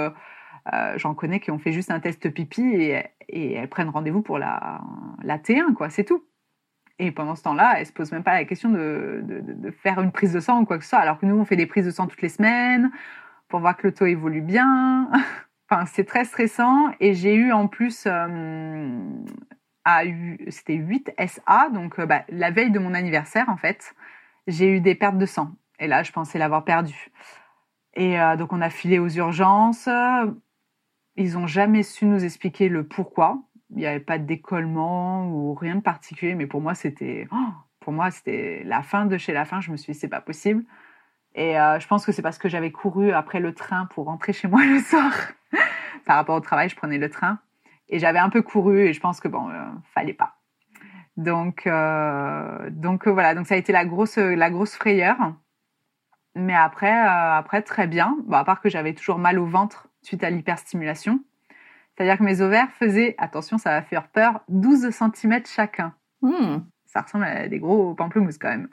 [0.96, 4.80] j'en connais qui ont fait juste un test pipi et, elles prennent rendez-vous pour la,
[5.22, 6.24] la T1, quoi, c'est tout.
[6.98, 10.12] Et pendant ce temps-là, elles se posent même pas la question de, de, faire une
[10.12, 11.84] prise de sang ou quoi que ce soit, alors que nous, on fait des prises
[11.84, 12.90] de sang toutes les semaines
[13.48, 15.10] pour voir que le taux évolue bien.
[15.68, 18.98] Enfin, c'est très stressant et j'ai eu en plus euh,
[20.48, 23.94] c'était 8 SA, donc euh, bah, la veille de mon anniversaire en fait,
[24.46, 25.52] j'ai eu des pertes de sang.
[25.78, 27.10] Et là, je pensais l'avoir perdu.
[27.94, 29.88] Et euh, donc on a filé aux urgences.
[31.16, 33.42] Ils n'ont jamais su nous expliquer le pourquoi.
[33.70, 37.48] Il n'y avait pas de décollement ou rien de particulier, mais pour moi c'était, oh,
[37.80, 39.60] pour moi c'était la fin de chez la fin.
[39.60, 40.64] Je me suis dit c'est pas possible.
[41.36, 44.32] Et euh, je pense que c'est parce que j'avais couru après le train pour rentrer
[44.32, 45.12] chez moi le soir.
[46.06, 47.38] Par rapport au travail, je prenais le train.
[47.88, 50.36] Et j'avais un peu couru et je pense que bon, euh, fallait pas.
[51.16, 55.16] Donc, euh, donc voilà, donc ça a été la grosse, la grosse frayeur.
[56.34, 58.16] Mais après, après très bien.
[58.24, 61.20] Bon, à part que j'avais toujours mal au ventre suite à l'hyperstimulation.
[61.96, 65.94] C'est-à-dire que mes ovaires faisaient, attention, ça va faire peur, 12 cm chacun.
[66.22, 66.58] Hmm.
[66.86, 68.68] Ça ressemble à des gros pamplemousses quand même.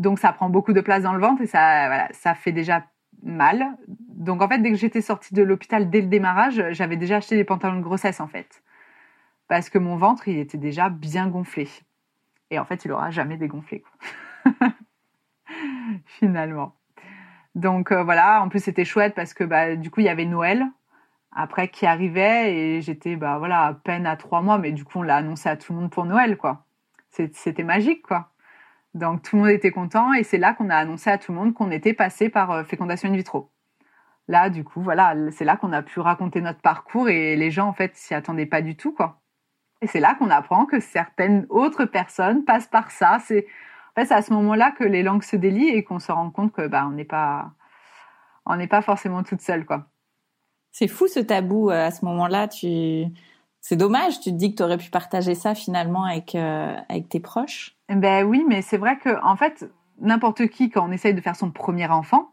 [0.00, 2.86] Donc ça prend beaucoup de place dans le ventre et ça, ça fait déjà
[3.22, 3.76] mal.
[4.08, 7.36] Donc en fait, dès que j'étais sortie de l'hôpital dès le démarrage, j'avais déjà acheté
[7.36, 8.62] des pantalons de grossesse en fait.
[9.46, 11.68] Parce que mon ventre, il était déjà bien gonflé.
[12.50, 13.84] Et en fait, il aura jamais dégonflé.
[16.06, 16.74] Finalement.
[17.54, 20.24] Donc euh, voilà, en plus c'était chouette parce que bah, du coup, il y avait
[20.24, 20.64] Noël
[21.30, 25.00] après qui arrivait et j'étais bah voilà à peine à trois mois, mais du coup
[25.00, 26.64] on l'a annoncé à tout le monde pour Noël quoi.
[27.10, 28.29] C'était magique quoi.
[28.94, 31.38] Donc tout le monde était content et c'est là qu'on a annoncé à tout le
[31.38, 33.52] monde qu'on était passé par euh, fécondation in vitro.
[34.28, 37.68] Là, du coup, voilà, c'est là qu'on a pu raconter notre parcours et les gens
[37.68, 39.20] en fait s'y attendaient pas du tout quoi.
[39.82, 43.18] Et c'est là qu'on apprend que certaines autres personnes passent par ça.
[43.26, 43.46] C'est
[43.96, 46.86] à ce moment-là que les langues se délient et qu'on se rend compte que bah,
[46.86, 47.52] on n'est pas
[48.46, 49.86] on n'est pas forcément toute seule quoi.
[50.72, 52.48] C'est fou ce tabou euh, à ce moment-là.
[52.48, 53.04] Tu
[53.60, 54.20] c'est dommage.
[54.20, 57.76] Tu te dis que tu aurais pu partager ça finalement avec euh, avec tes proches.
[57.90, 59.68] Ben oui, mais c'est vrai que en fait
[60.00, 62.30] n'importe qui quand on essaye de faire son premier enfant,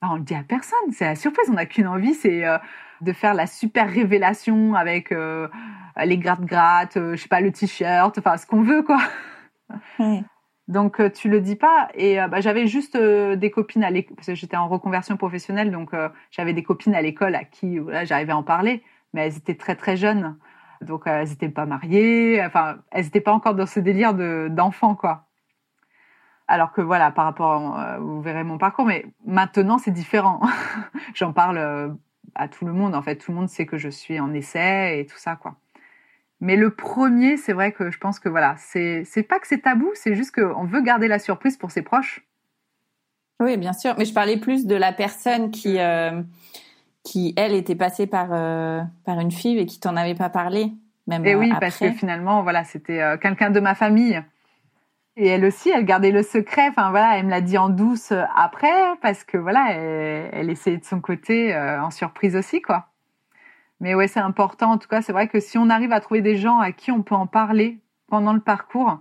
[0.00, 0.92] ben, on le dit à personne.
[0.92, 1.48] C'est la surprise.
[1.50, 2.58] On n'a qu'une envie, c'est euh,
[3.00, 8.46] de faire la super révélation avec les gratte-gratte, je sais pas le t-shirt, enfin ce
[8.46, 8.98] qu'on veut quoi.
[10.68, 13.90] Donc euh, tu le dis pas et euh, bah, j'avais juste euh, des copines à
[13.90, 15.92] l'école parce que j'étais en reconversion professionnelle donc
[16.30, 19.76] j'avais des copines à l'école à qui j'arrivais à en parler mais elles étaient très
[19.76, 20.36] très jeunes
[20.82, 22.42] donc elles n'étaient pas mariées.
[22.44, 25.26] Enfin elles n'étaient pas encore dans ce délire de d'enfants quoi.
[26.48, 30.40] Alors que voilà par rapport vous verrez mon parcours mais maintenant c'est différent.
[31.14, 31.96] J'en parle
[32.34, 33.16] à tout le monde en fait.
[33.16, 35.56] Tout le monde sait que je suis en essai et tout ça quoi.
[36.40, 39.62] Mais le premier, c'est vrai que je pense que voilà, c'est c'est pas que c'est
[39.62, 42.26] tabou, c'est juste qu'on veut garder la surprise pour ses proches.
[43.40, 43.94] Oui, bien sûr.
[43.98, 46.22] Mais je parlais plus de la personne qui euh,
[47.06, 50.72] qui elle était passée par euh, par une fille et qui t'en avait pas parlé.
[51.06, 51.60] Même et oui, après.
[51.60, 54.20] parce que finalement, voilà, c'était euh, quelqu'un de ma famille.
[55.16, 56.68] Et elle aussi, elle gardait le secret.
[56.68, 60.76] Enfin voilà, elle me l'a dit en douce après, parce que voilà, elle, elle essayait
[60.76, 62.88] de son côté en surprise aussi, quoi.
[63.80, 64.72] Mais ouais, c'est important.
[64.72, 66.90] En tout cas, c'est vrai que si on arrive à trouver des gens à qui
[66.90, 68.98] on peut en parler pendant le parcours,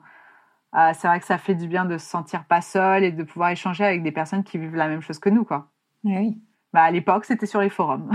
[0.76, 3.24] euh, c'est vrai que ça fait du bien de se sentir pas seul et de
[3.24, 5.70] pouvoir échanger avec des personnes qui vivent la même chose que nous, quoi.
[6.04, 6.38] Oui.
[6.76, 8.12] Bah, à l'époque, c'était sur les forums.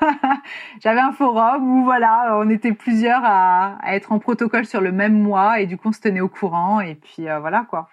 [0.80, 5.20] J'avais un forum où voilà, on était plusieurs à, être en protocole sur le même
[5.20, 7.88] mois et du coup, on se tenait au courant et puis euh, voilà quoi.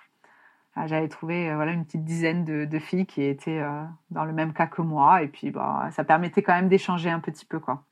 [0.75, 3.61] Ah, j'avais trouvé euh, voilà une petite dizaine de, filles qui étaient
[4.09, 7.19] dans le même cas que moi et puis bah, ça permettait quand même d'échanger un
[7.19, 7.83] petit peu quoi.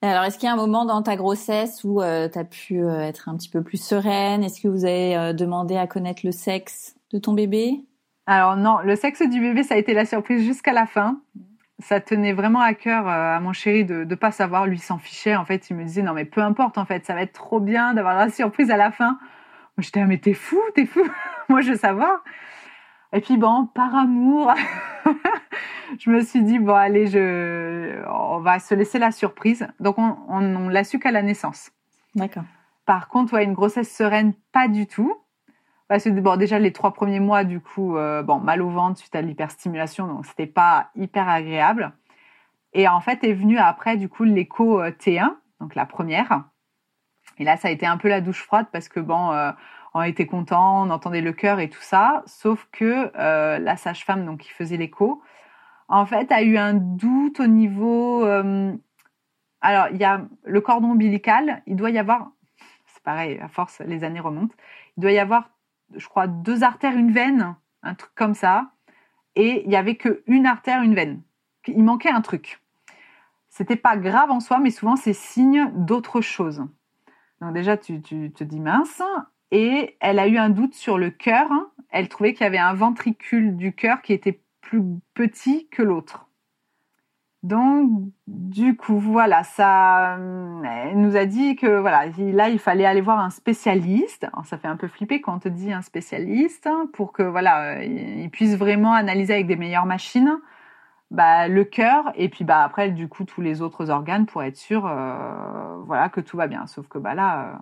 [0.00, 2.84] Alors, est-ce qu'il y a un moment dans ta grossesse où euh, tu as pu
[2.84, 4.44] euh, être un petit peu plus sereine?
[4.44, 7.84] Est-ce que vous avez euh, demandé à connaître le sexe de ton bébé?
[8.28, 11.22] Alors non, le sexe du bébé, ça a été la surprise jusqu'à la fin.
[11.78, 14.66] Ça tenait vraiment à cœur à mon chéri de ne pas savoir.
[14.66, 15.34] Lui s'en fichait.
[15.34, 16.76] En fait, il me disait non mais peu importe.
[16.76, 19.18] En fait, ça va être trop bien d'avoir la surprise à la fin.
[19.78, 21.00] J'étais ah mais t'es fou, t'es fou.
[21.48, 22.22] Moi je veux savoir.
[23.14, 24.52] Et puis bon, par amour,
[25.98, 29.66] je me suis dit bon allez, je, on va se laisser la surprise.
[29.80, 31.70] Donc on, on, l'a su qu'à la naissance.
[32.14, 32.44] D'accord.
[32.84, 35.16] Par contre, ouais, une grossesse sereine, pas du tout.
[35.88, 38.98] Parce que bon, déjà les trois premiers mois, du coup, euh, bon, mal au ventre
[38.98, 41.92] suite à l'hyperstimulation, donc c'était pas hyper agréable.
[42.74, 46.44] Et en fait, est venu après, du coup, l'écho euh, T1, donc la première.
[47.38, 49.50] Et là, ça a été un peu la douche froide parce que bon, euh,
[49.94, 54.40] on était content, on entendait le cœur et tout ça, sauf que la sage-femme donc
[54.40, 55.22] qui faisait l'écho,
[55.88, 58.24] en fait, a eu un doute au niveau.
[59.60, 62.30] Alors, il y a le cordon ombilical, il doit y avoir,
[62.86, 64.54] c'est pareil, à force, les années remontent,
[64.96, 65.50] il doit y avoir,
[65.94, 68.72] je crois, deux artères, une veine, un truc comme ça,
[69.34, 71.22] et il y avait que une artère, une veine.
[71.66, 72.62] Il manquait un truc.
[73.48, 76.64] C'était pas grave en soi, mais souvent c'est signe d'autre chose.
[77.40, 79.02] Donc déjà, tu, tu te dis mince
[79.50, 81.48] et elle a eu un doute sur le cœur.
[81.90, 84.82] Elle trouvait qu'il y avait un ventricule du cœur qui était plus
[85.14, 86.27] petit que l'autre.
[87.44, 87.90] Donc,
[88.26, 90.18] du coup, voilà, ça,
[90.64, 94.26] elle nous a dit que voilà, là, il fallait aller voir un spécialiste.
[94.44, 98.28] ça fait un peu flipper quand on te dit un spécialiste pour que voilà, il
[98.30, 100.38] puisse vraiment analyser avec des meilleures machines
[101.10, 104.56] bah, le cœur et puis bah après du coup tous les autres organes pour être
[104.58, 106.66] sûr, euh, voilà, que tout va bien.
[106.66, 107.52] Sauf que bah là.
[107.54, 107.58] Euh,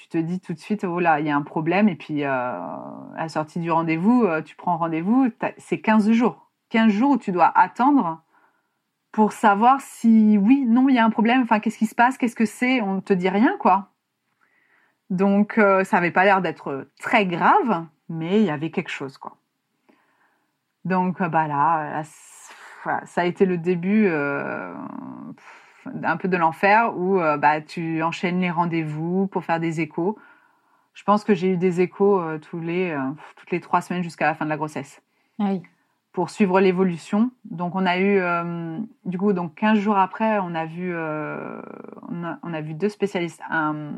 [0.00, 1.88] tu te dis tout de suite, oh là, il y a un problème.
[1.88, 6.48] Et puis, euh, à la sortie du rendez-vous, euh, tu prends rendez-vous, c'est 15 jours.
[6.70, 8.22] 15 jours où tu dois attendre
[9.12, 11.42] pour savoir si oui, non, il y a un problème.
[11.42, 13.88] Enfin, qu'est-ce qui se passe Qu'est-ce que c'est On ne te dit rien, quoi.
[15.10, 19.18] Donc, euh, ça n'avait pas l'air d'être très grave, mais il y avait quelque chose,
[19.18, 19.36] quoi.
[20.84, 22.02] Donc, bah là,
[23.04, 24.08] ça a été le début
[26.02, 30.18] un peu de l'enfer où euh, bah, tu enchaînes les rendez-vous pour faire des échos.
[30.94, 32.98] Je pense que j'ai eu des échos euh, les, euh,
[33.36, 35.00] toutes les trois semaines jusqu'à la fin de la grossesse.
[35.38, 35.62] Ah oui.
[36.12, 37.30] Pour suivre l'évolution.
[37.44, 38.20] Donc, on a eu,
[39.04, 41.62] du coup, donc 15 jours après, on a vu, a,
[42.42, 43.40] on, a, vu deux spécialistes.
[43.48, 43.92] Un,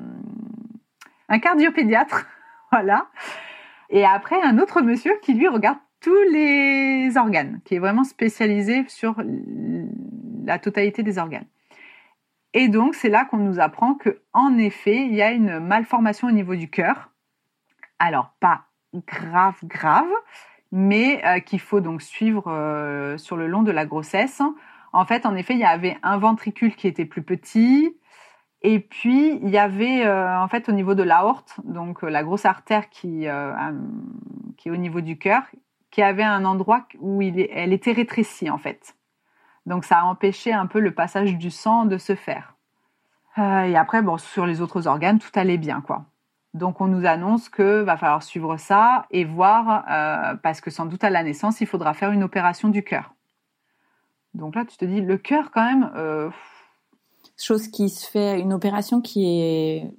[1.28, 2.26] un cardiopédiatre,
[2.70, 3.06] voilà.
[3.88, 8.84] Et après, un autre monsieur qui, lui, regarde tous les organes, qui est vraiment spécialisé
[8.88, 9.16] sur
[10.44, 11.46] la totalité des organes.
[12.54, 16.28] Et donc, c'est là qu'on nous apprend que, en effet, il y a une malformation
[16.28, 17.10] au niveau du cœur.
[17.98, 18.64] Alors, pas
[19.06, 20.10] grave, grave,
[20.72, 24.40] mais euh, qu'il faut donc suivre euh, sur le long de la grossesse.
[24.92, 27.94] En fait, en effet, il y avait un ventricule qui était plus petit
[28.62, 32.46] Et puis, il y avait euh, en fait au niveau de l'aorte, donc la grosse
[32.46, 33.52] artère qui, euh,
[34.56, 35.42] qui est au niveau du cœur,
[35.90, 38.96] qui avait un endroit où elle était rétrécie en fait.
[39.66, 42.56] Donc ça a empêché un peu le passage du sang de se faire.
[43.38, 46.06] et après, bon, sur les autres organes, tout allait bien quoi.
[46.54, 49.84] Donc on nous annonce que va falloir suivre ça et voir,
[50.42, 53.14] parce que sans doute à la naissance, il faudra faire une opération du cœur.
[54.34, 56.30] Donc là, tu te dis, le cœur quand même,
[57.36, 59.90] chose qui se fait, une opération qui est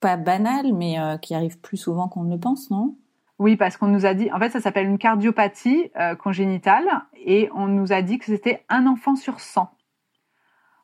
[0.00, 2.96] pas banale, mais euh, qui arrive plus souvent qu'on ne le pense, non?
[3.38, 7.48] Oui, parce qu'on nous a dit, en fait, ça s'appelle une cardiopathie euh, congénitale, et
[7.54, 9.73] on nous a dit que c'était un enfant sur 100.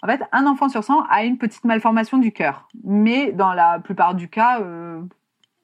[0.03, 3.81] En fait, un enfant sur 100 a une petite malformation du cœur, mais dans la
[3.81, 5.03] plupart du cas, euh,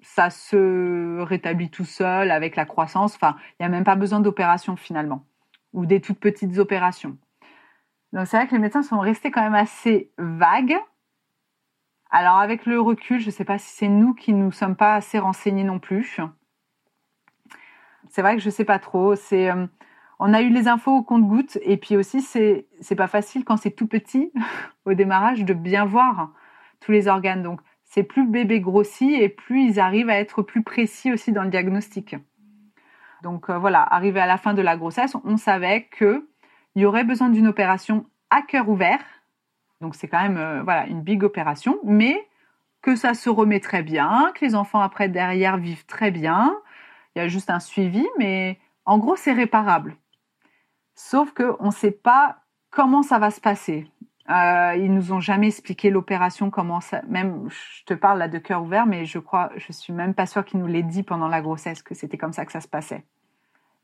[0.03, 3.15] ça se rétablit tout seul avec la croissance.
[3.15, 5.25] Enfin, il n'y a même pas besoin d'opération finalement,
[5.73, 7.17] ou des toutes petites opérations.
[8.13, 10.77] Donc c'est vrai que les médecins sont restés quand même assez vagues.
[12.11, 14.95] Alors avec le recul, je ne sais pas si c'est nous qui nous sommes pas
[14.95, 16.21] assez renseignés non plus.
[18.11, 19.17] C'est vrai que je ne sais pas trop.
[19.17, 19.67] C'est euh,
[20.19, 23.57] on a eu les infos au compte-gouttes et puis aussi c'est c'est pas facile quand
[23.57, 24.33] c'est tout petit
[24.85, 26.33] au démarrage de bien voir
[26.81, 27.43] tous les organes.
[27.43, 31.43] Donc c'est plus bébé grossit et plus ils arrivent à être plus précis aussi dans
[31.43, 32.17] le diagnostic.
[33.23, 36.29] Donc euh, voilà, arrivé à la fin de la grossesse, on savait que
[36.75, 39.01] il y aurait besoin d'une opération à cœur ouvert.
[39.81, 42.29] Donc c'est quand même euh, voilà une big opération, mais
[42.83, 46.57] que ça se remet très bien, que les enfants après derrière vivent très bien.
[47.15, 49.97] Il y a juste un suivi, mais en gros c'est réparable.
[50.97, 52.39] Sauf qu'on ne sait pas
[52.71, 53.89] comment ça va se passer.
[54.29, 57.03] Euh, ils nous ont jamais expliqué l'opération, comment ça.
[57.07, 60.27] Même, je te parle là de cœur ouvert, mais je crois, je suis même pas
[60.27, 62.67] sûre qu'ils nous l'aient dit pendant la grossesse que c'était comme ça que ça se
[62.67, 63.05] passait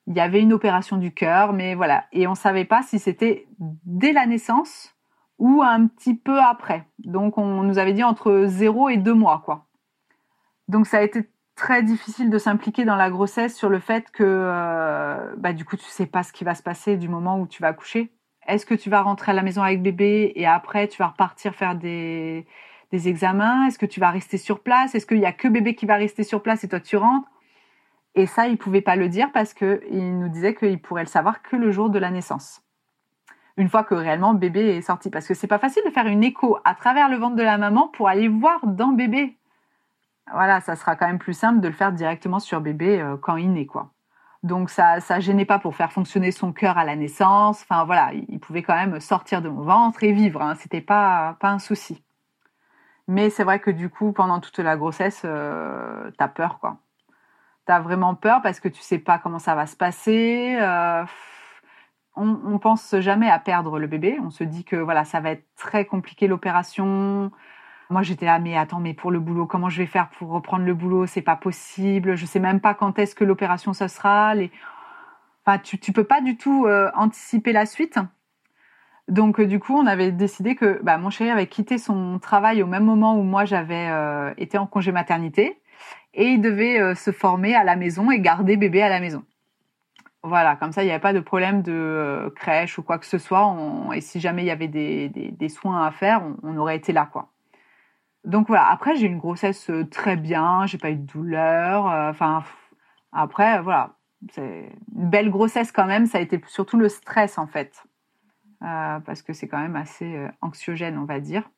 [0.06, 2.04] il y avait une opération du cœur, mais voilà.
[2.12, 4.94] Et on savait pas si c'était dès la naissance
[5.38, 6.86] ou un petit peu après.
[6.98, 9.66] Donc on nous avait dit entre 0 et 2 mois, quoi.
[10.68, 11.28] Donc ça a été
[11.62, 15.76] très difficile de s'impliquer dans la grossesse sur le fait que euh, bah, du coup
[15.76, 18.10] tu sais pas ce qui va se passer du moment où tu vas accoucher.
[18.48, 21.54] Est-ce que tu vas rentrer à la maison avec bébé et après tu vas repartir
[21.54, 22.44] faire des,
[22.92, 23.68] examens?
[23.68, 24.96] Est-ce que tu vas rester sur place?
[24.96, 27.28] Est-ce qu'il y a que bébé qui va rester sur place et toi tu rentres?
[28.16, 31.42] Et ça, il pouvait pas le dire parce qu'il nous disait qu'il pourrait le savoir
[31.42, 32.60] que le jour de la naissance.
[33.56, 35.10] Une fois que réellement bébé est sorti.
[35.10, 37.56] Parce que c'est pas facile de faire une écho à travers le ventre de la
[37.56, 39.36] maman pour aller voir dans bébé.
[40.32, 43.36] Voilà, ça sera quand même plus simple de le faire directement sur bébé euh, quand
[43.36, 43.90] il naît, quoi.
[44.42, 47.62] Donc ça, ça gênait pas pour faire fonctionner son cœur à la naissance.
[47.62, 50.42] Enfin voilà, il pouvait quand même sortir de mon ventre et vivre.
[50.42, 50.54] Hein.
[50.56, 52.02] C'était pas pas un souci.
[53.08, 56.78] Mais c'est vrai que du coup, pendant toute la grossesse, euh, t'as peur, quoi
[57.66, 60.56] tu as vraiment peur parce que tu sais pas comment ça va se passer.
[60.60, 61.04] Euh,
[62.16, 64.18] on, on pense jamais à perdre le bébé.
[64.22, 67.30] On se dit que voilà, ça va être très compliqué l'opération.
[67.92, 70.64] Moi, j'étais là, mais attends, mais pour le boulot, comment je vais faire pour reprendre
[70.64, 71.06] le boulot?
[71.06, 72.16] C'est pas possible.
[72.16, 74.34] Je sais même pas quand est-ce que l'opération ça sera.
[75.44, 77.98] Enfin, tu, tu peux pas du tout euh, anticiper la suite.
[79.08, 82.62] Donc, euh, du coup, on avait décidé que bah, mon chéri avait quitté son travail
[82.62, 83.88] au même moment où moi j'avais
[84.38, 85.62] été en congé maternité
[86.14, 89.24] et il devait euh, se former à la maison et garder bébé à la maison.
[90.22, 93.06] Voilà, comme ça, il n'y avait pas de problème de euh, crèche ou quoi que
[93.06, 93.56] ce soit.
[93.94, 97.08] et si jamais il y avait des, des, soins à faire, on, aurait été là,
[97.10, 97.31] quoi.
[98.24, 98.68] Donc voilà.
[98.70, 100.66] Après, j'ai une grossesse euh, très bien.
[100.66, 101.86] J'ai pas eu de douleur.
[101.86, 102.44] Enfin,
[103.12, 103.96] après, voilà,
[104.30, 106.06] c'est une belle grossesse quand même.
[106.06, 107.82] Ça a été surtout le stress en fait,
[108.60, 111.50] parce que c'est quand même assez anxiogène, on va dire.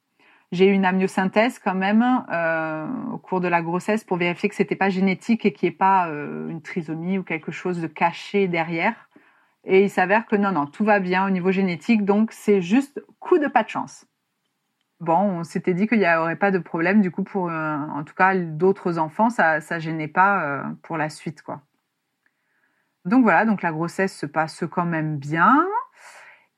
[0.55, 4.55] J'ai eu une amniosynthèse quand même euh, au cours de la grossesse pour vérifier que
[4.55, 7.89] c'était pas génétique et qu'il n'y ait pas euh, une trisomie ou quelque chose de
[7.89, 8.95] caché derrière.
[9.65, 13.03] Et il s'avère que non, non, tout va bien au niveau génétique, donc c'est juste
[13.19, 14.07] coup de pas de chance.
[15.05, 18.05] Bon, on s'était dit qu'il n'y aurait pas de problème du coup pour, euh, en
[18.05, 21.63] tout cas, d'autres enfants, ça, ça gênait pas pour la suite, quoi.
[23.05, 25.67] Donc voilà, donc la grossesse se passe quand même bien.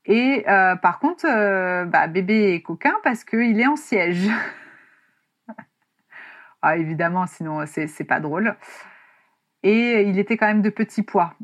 [0.04, 4.28] Et euh, par contre, euh, bah, bébé est coquin parce qu'il est en siège.
[6.62, 8.56] ah, évidemment, sinon c'est pas drôle.
[9.64, 11.34] Et il était quand même de petit poids.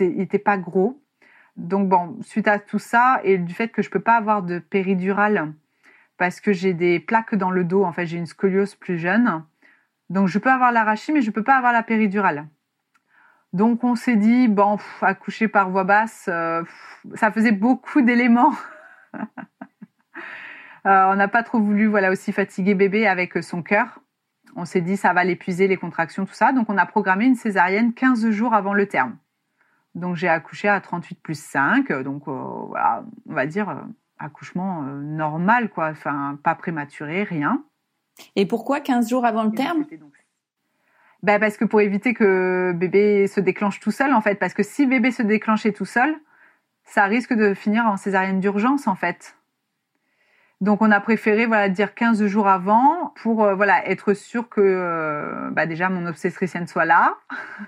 [0.00, 1.02] Il n'était pas gros.
[1.56, 4.58] Donc bon, suite à tout ça et du fait que je peux pas avoir de
[4.58, 5.54] péridurale
[6.20, 9.42] parce que j'ai des plaques dans le dos, en fait j'ai une scoliose plus jeune.
[10.10, 12.46] Donc je peux avoir l'arachide mais je peux pas avoir la péridurale.
[13.54, 16.62] Donc on s'est dit, bon, accoucher par voix basse, euh,
[17.14, 18.52] ça faisait beaucoup d'éléments.
[20.86, 24.00] Euh, on n'a pas trop voulu voilà aussi fatiguer bébé avec son cœur.
[24.56, 26.52] On s'est dit, ça va l'épuiser, les contractions, tout ça.
[26.52, 29.18] Donc on a programmé une césarienne 15 jours avant le terme.
[29.94, 32.32] Donc j'ai accouché à 38 plus 5, donc euh,
[32.68, 33.68] voilà, on va dire
[34.20, 35.88] accouchement euh, normal, quoi.
[35.88, 37.64] Enfin, pas prématuré, rien.
[38.36, 39.84] Et pourquoi 15 jours avant le terme?
[41.22, 44.36] ben parce que pour éviter que bébé se déclenche tout seul, en fait.
[44.36, 46.14] Parce que si bébé se déclenchait tout seul,
[46.84, 49.36] ça risque de finir en césarienne d'urgence, en fait.
[50.60, 54.60] Donc on a préféré voilà dire 15 jours avant pour euh, voilà être sûr que
[54.60, 57.16] euh, bah, déjà mon obstétricienne soit là,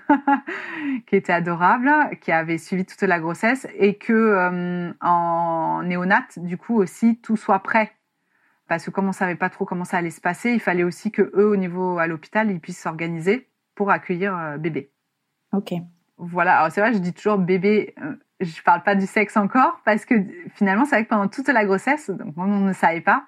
[1.07, 1.89] qui était adorable,
[2.21, 7.35] qui avait suivi toute la grossesse et que euh, en néonate du coup aussi tout
[7.35, 7.91] soit prêt.
[8.67, 11.11] Parce que comme on savait pas trop comment ça allait se passer, il fallait aussi
[11.11, 14.91] que eux au niveau à l'hôpital ils puissent s'organiser pour accueillir bébé.
[15.51, 15.73] Ok.
[16.19, 17.95] Voilà, alors c'est vrai, je dis toujours bébé
[18.39, 20.15] je parle pas du sexe encore parce que
[20.55, 23.25] finalement, c'est vrai que pendant toute la grossesse, donc on ne savait pas.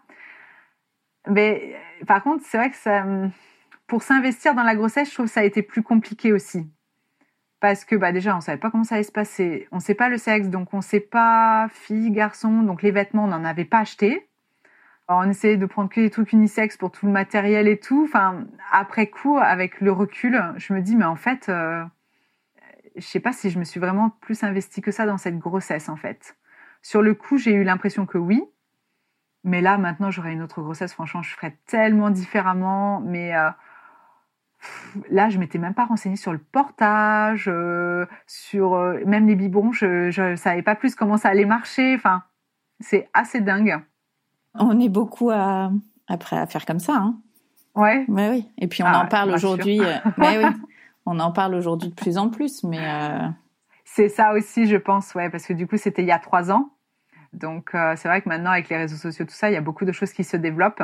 [1.27, 1.75] Mais
[2.07, 3.03] par contre, c'est vrai que ça,
[3.87, 6.69] pour s'investir dans la grossesse, je trouve que ça a été plus compliqué aussi.
[7.59, 9.67] Parce que bah, déjà, on savait pas comment ça allait se passer.
[9.71, 12.61] On sait pas le sexe, donc on sait pas fille, garçon.
[12.61, 14.27] Donc les vêtements, on n'en avait pas acheté.
[15.07, 18.03] on essayait de prendre que des trucs unisex pour tout le matériel et tout.
[18.07, 21.83] Enfin, après coup, avec le recul, je me dis, mais en fait, euh,
[22.95, 25.89] je sais pas si je me suis vraiment plus investie que ça dans cette grossesse
[25.89, 26.35] en fait.
[26.81, 28.43] Sur le coup, j'ai eu l'impression que oui,
[29.43, 30.93] mais là maintenant j'aurais une autre grossesse.
[30.93, 33.01] Franchement, je ferais tellement différemment.
[33.01, 33.49] Mais euh,
[35.09, 39.71] là, je m'étais même pas renseignée sur le portage, euh, sur euh, même les biberons.
[39.71, 41.95] Je, ne savais pas plus comment ça allait marcher.
[41.95, 42.23] Enfin,
[42.79, 43.79] c'est assez dingue.
[44.53, 45.71] On est beaucoup à
[46.07, 46.95] après à faire comme ça.
[46.95, 47.17] Hein.
[47.75, 48.05] Ouais.
[48.07, 48.49] Mais oui.
[48.57, 49.79] Et puis on ah, en parle aujourd'hui.
[50.17, 50.45] mais oui.
[51.05, 53.27] On en parle aujourd'hui de plus en plus, mais euh,
[53.83, 56.51] c'est ça aussi, je pense, ouais, parce que du coup, c'était il y a trois
[56.51, 56.71] ans.
[57.33, 59.61] Donc, euh, c'est vrai que maintenant, avec les réseaux sociaux, tout ça, il y a
[59.61, 60.83] beaucoup de choses qui se développent.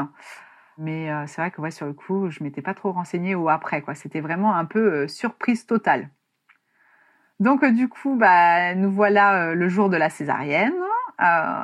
[0.78, 3.50] Mais euh, c'est vrai que ouais, sur le coup, je m'étais pas trop renseignée au
[3.50, 3.82] après.
[3.82, 3.96] quoi.
[3.96, 6.10] C'était vraiment un peu surprise totale.
[7.40, 10.74] Donc, du coup, bah, nous voilà le jour de la césarienne.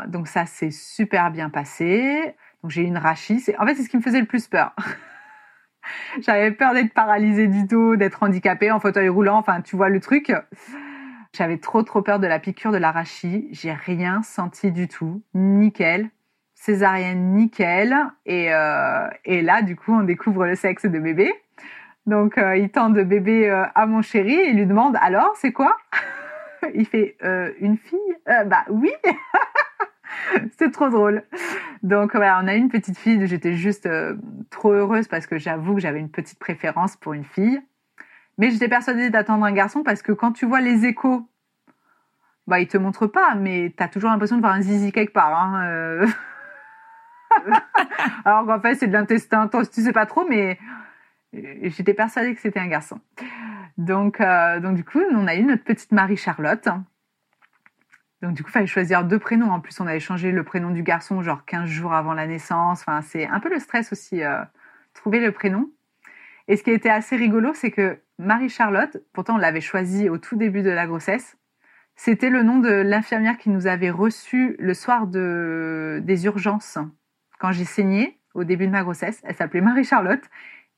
[0.08, 2.36] donc, ça s'est super bien passé.
[2.64, 3.43] Donc, j'ai eu une rachis.
[3.60, 4.76] En fait, c'est ce qui me faisait le plus peur.
[6.22, 9.38] J'avais peur d'être paralysée du dos, d'être handicapée en fauteuil roulant.
[9.38, 10.34] Enfin, tu vois le truc.
[11.34, 13.48] J'avais trop trop peur de la piqûre de l'arachis.
[13.52, 15.22] J'ai rien senti du tout.
[15.34, 16.10] Nickel.
[16.56, 17.96] Césarienne nickel.
[18.26, 21.34] Et, euh, et là, du coup, on découvre le sexe de bébé.
[22.06, 25.52] Donc, euh, il tend de bébé euh, à mon chéri et lui demande alors, c'est
[25.52, 25.78] quoi
[26.74, 27.18] Il fait
[27.60, 28.92] une fille Bah oui
[30.57, 31.24] c'est trop drôle.
[31.84, 33.26] Donc voilà, on a une petite fille.
[33.28, 34.15] J'étais juste euh,
[34.49, 37.61] trop heureuse parce que j'avoue que j'avais une petite préférence pour une fille.
[38.38, 41.28] Mais j'étais persuadée d'attendre un garçon parce que quand tu vois les échos,
[42.45, 45.13] bah ils te montrent pas, mais tu as toujours l'impression de voir un zizi quelque
[45.13, 45.36] part.
[45.36, 46.07] Hein, euh.
[48.26, 50.59] Alors qu'en fait c'est de l'intestin, tu sais pas trop, mais
[51.34, 52.99] j'étais persuadée que c'était un garçon.
[53.78, 56.68] Donc, euh, donc du coup, on a eu notre petite Marie Charlotte.
[58.22, 59.51] Donc du coup, il fallait choisir deux prénoms.
[59.51, 62.82] En plus, on avait changé le prénom du garçon genre 15 jours avant la naissance.
[62.82, 64.43] Enfin, c'est un peu le stress aussi, euh,
[64.93, 65.70] trouver le prénom.
[66.47, 70.36] Et ce qui était assez rigolo, c'est que Marie-Charlotte, pourtant on l'avait choisi au tout
[70.36, 71.38] début de la grossesse,
[71.95, 76.78] c'était le nom de l'infirmière qui nous avait reçu le soir de, des urgences
[77.39, 79.22] quand j'ai saigné au début de ma grossesse.
[79.24, 80.24] Elle s'appelait Marie-Charlotte.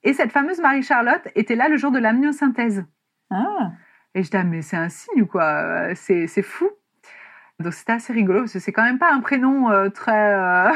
[0.04, 2.86] Et cette fameuse Marie-Charlotte était là le jour de l'amniosynthèse.
[3.30, 3.74] Ah.
[4.16, 5.94] Et je disais, ah, mais c'est un signe ou quoi?
[5.94, 6.70] C'est fou.
[7.60, 10.72] Donc c'était assez rigolo parce que c'est quand même pas un prénom euh, très euh,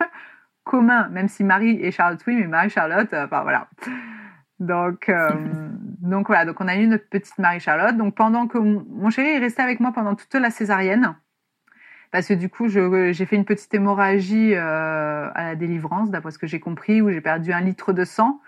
[0.64, 3.68] commun, même si Marie et Charlotte oui, mais Marie Charlotte, euh, enfin voilà.
[4.58, 5.10] Donc
[6.00, 7.96] donc voilà, donc on a eu notre petite Marie Charlotte.
[7.96, 11.14] Donc pendant que mon, chéri est resté avec moi pendant toute la césarienne,
[12.10, 16.48] parce que du coup j'ai fait une petite hémorragie à la délivrance, d'après ce que
[16.48, 18.40] j'ai compris, où j'ai perdu un litre de sang.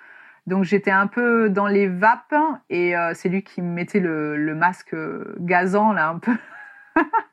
[0.49, 2.35] Donc j'étais un peu dans les vapes
[2.69, 4.97] et c'est lui qui me mettait le, le masque
[5.39, 6.37] gazant là un peu.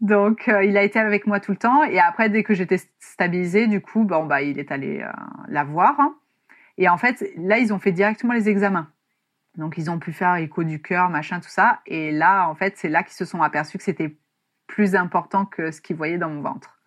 [0.00, 1.82] Donc, euh, il a été avec moi tout le temps.
[1.84, 5.10] Et après, dès que j'étais stabilisée, du coup, bon, bah, il est allé euh,
[5.48, 5.98] la voir.
[5.98, 6.16] Hein.
[6.76, 8.90] Et en fait, là, ils ont fait directement les examens.
[9.56, 11.80] Donc, ils ont pu faire écho du cœur, machin, tout ça.
[11.86, 14.16] Et là, en fait, c'est là qu'ils se sont aperçus que c'était
[14.68, 16.78] plus important que ce qu'ils voyaient dans mon ventre.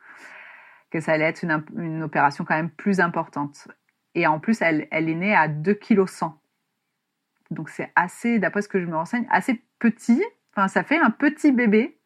[0.90, 3.68] Que ça allait être une, opération quand même plus importante.
[4.16, 6.34] Et en plus, elle, elle est née à 2,1 kg.
[7.50, 10.24] Donc, c'est assez, d'après ce que je me renseigne, assez petit.
[10.54, 12.01] Enfin, ça fait un petit bébé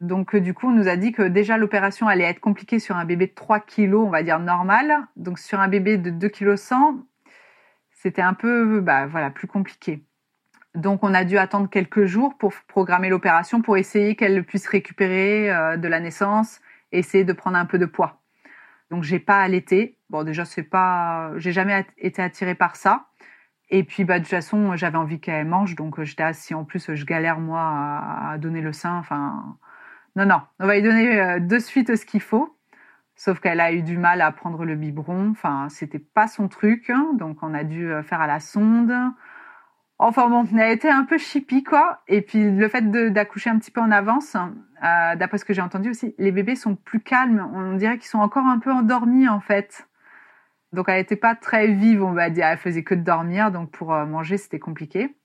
[0.00, 2.96] donc, euh, du coup, on nous a dit que déjà l'opération allait être compliquée sur
[2.96, 5.06] un bébé de 3 kg, on va dire normal.
[5.16, 6.98] Donc, sur un bébé de 2 kg 100,
[7.90, 10.04] c'était un peu, bah, voilà, plus compliqué.
[10.74, 15.50] Donc, on a dû attendre quelques jours pour programmer l'opération pour essayer qu'elle puisse récupérer
[15.50, 16.60] euh, de la naissance
[16.92, 18.22] essayer de prendre un peu de poids.
[18.90, 19.98] Donc, j'ai pas allaité.
[20.10, 23.08] Bon, déjà, c'est pas, j'ai jamais été attirée par ça.
[23.70, 26.56] Et puis, bah, de toute façon, j'avais envie qu'elle mange, donc j'étais assise.
[26.56, 28.96] En plus, je galère moi à donner le sein.
[28.96, 29.58] Enfin,
[30.16, 32.56] Non, non, on va lui donner euh, de suite ce qu'il faut.
[33.14, 35.30] Sauf qu'elle a eu du mal à prendre le biberon.
[35.30, 36.90] Enfin, c'était pas son truc.
[36.90, 37.10] hein.
[37.14, 38.92] Donc, on a dû euh, faire à la sonde.
[39.98, 42.02] Enfin bon, elle été un peu chippie, quoi.
[42.06, 42.82] Et puis, le fait
[43.12, 46.54] d'accoucher un petit peu en avance, euh, d'après ce que j'ai entendu aussi, les bébés
[46.54, 47.50] sont plus calmes.
[47.54, 49.88] On dirait qu'ils sont encore un peu endormis, en fait.
[50.72, 52.46] Donc, elle n'était pas très vive, on va dire.
[52.46, 53.50] Elle faisait que de dormir.
[53.50, 55.17] Donc, pour manger, c'était compliqué.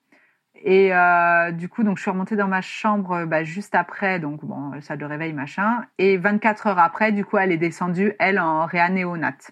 [0.66, 4.20] Et euh, du coup, donc, je suis remontée dans ma chambre euh, bah, juste après.
[4.20, 5.84] Donc, bon, salle de réveil, machin.
[5.98, 9.52] Et 24 heures après, du coup, elle est descendue, elle, en réanéonate.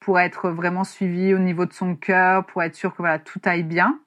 [0.00, 3.40] Pour être vraiment suivie au niveau de son cœur, pour être sûre que voilà, tout
[3.44, 4.00] aille bien.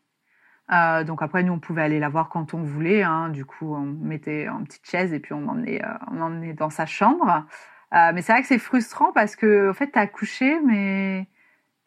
[0.74, 3.04] Euh, donc après, nous, on pouvait aller la voir quand on voulait.
[3.04, 3.30] hein.
[3.30, 6.70] Du coup, on mettait en petite chaise et puis on l'emmenait, euh, on l'emmenait dans
[6.70, 7.46] sa chambre.
[7.94, 11.28] Mais c'est vrai que c'est frustrant parce que, en fait, t'as accouché, mais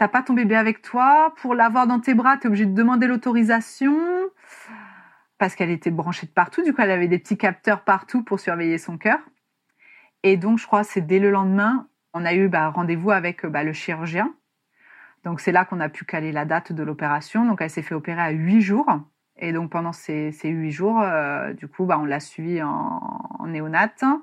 [0.05, 1.33] t'as pas ton bébé avec toi.
[1.39, 3.97] Pour l'avoir dans tes bras, t'es obligé de demander l'autorisation
[5.39, 6.63] parce qu'elle était branchée de partout.
[6.63, 9.19] Du coup, elle avait des petits capteurs partout pour surveiller son cœur.
[10.23, 13.65] Et donc, je crois, c'est dès le lendemain, on a eu bah, rendez-vous avec bah,
[13.65, 14.35] le chirurgien.
[15.25, 17.47] Donc, c'est là qu'on a pu caler la date de l'opération.
[17.47, 18.87] Donc, elle s'est fait opérer à huit jours.
[19.39, 23.01] Et donc, pendant ces, huit jours, euh, du coup, bah, on l'a suivie en,
[23.39, 24.21] en.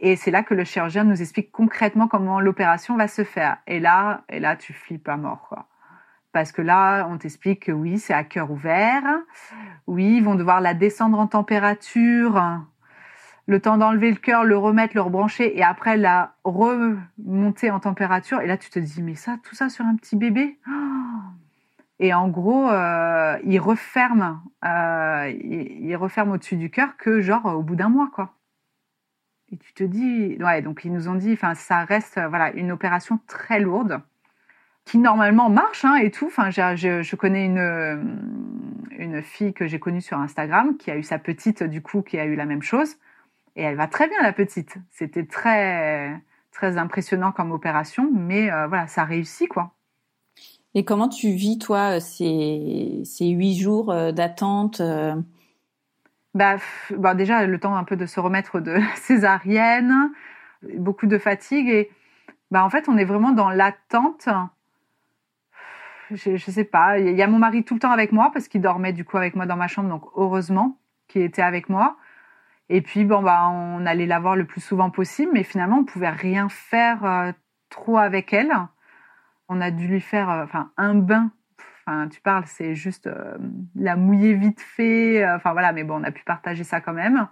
[0.00, 3.58] Et c'est là que le chirurgien nous explique concrètement comment l'opération va se faire.
[3.66, 5.66] Et là, et là, tu flippes à mort, quoi.
[6.32, 9.02] Parce que là, on t'explique que oui, c'est à cœur ouvert.
[9.86, 12.40] Oui, ils vont devoir la descendre en température,
[13.46, 18.40] le temps d'enlever le cœur, le remettre, le rebrancher, et après la remonter en température.
[18.40, 20.58] Et là, tu te dis, mais ça, tout ça sur un petit bébé?
[20.68, 20.72] Oh
[21.98, 27.62] Et en gros, euh, ils referment, euh, ils referment au-dessus du cœur que genre au
[27.62, 28.34] bout d'un mois, quoi.
[29.50, 32.52] Et tu te dis, ouais, donc ils nous ont dit, enfin, ça reste, euh, voilà,
[32.52, 34.00] une opération très lourde
[34.84, 36.26] qui normalement marche hein, et tout.
[36.26, 37.96] Enfin, je, je connais une, euh,
[38.98, 42.18] une fille que j'ai connue sur Instagram qui a eu sa petite, du coup, qui
[42.18, 42.96] a eu la même chose.
[43.56, 44.76] Et elle va très bien, la petite.
[44.90, 46.20] C'était très,
[46.52, 49.72] très impressionnant comme opération, mais euh, voilà, ça réussit, quoi.
[50.74, 54.82] Et comment tu vis, toi, ces, ces huit jours d'attente
[56.38, 60.12] Bah, déjà, le temps un peu de se remettre de césarienne,
[60.76, 61.68] beaucoup de fatigue.
[61.68, 61.90] Et
[62.50, 64.28] bah, en fait, on est vraiment dans l'attente.
[66.10, 66.98] Je, je sais pas.
[66.98, 69.16] Il y a mon mari tout le temps avec moi parce qu'il dormait du coup
[69.16, 69.88] avec moi dans ma chambre.
[69.88, 70.78] Donc, heureusement
[71.08, 71.96] qu'il était avec moi.
[72.68, 75.32] Et puis, bon, bah, on allait la voir le plus souvent possible.
[75.34, 77.32] Mais finalement, on pouvait rien faire euh,
[77.68, 78.52] trop avec elle.
[79.48, 81.30] On a dû lui faire euh, enfin, un bain
[81.88, 83.38] Enfin, tu parles, c'est juste euh,
[83.74, 85.24] la mouiller vite fait.
[85.24, 87.28] euh, Enfin voilà, mais bon, on a pu partager ça quand même.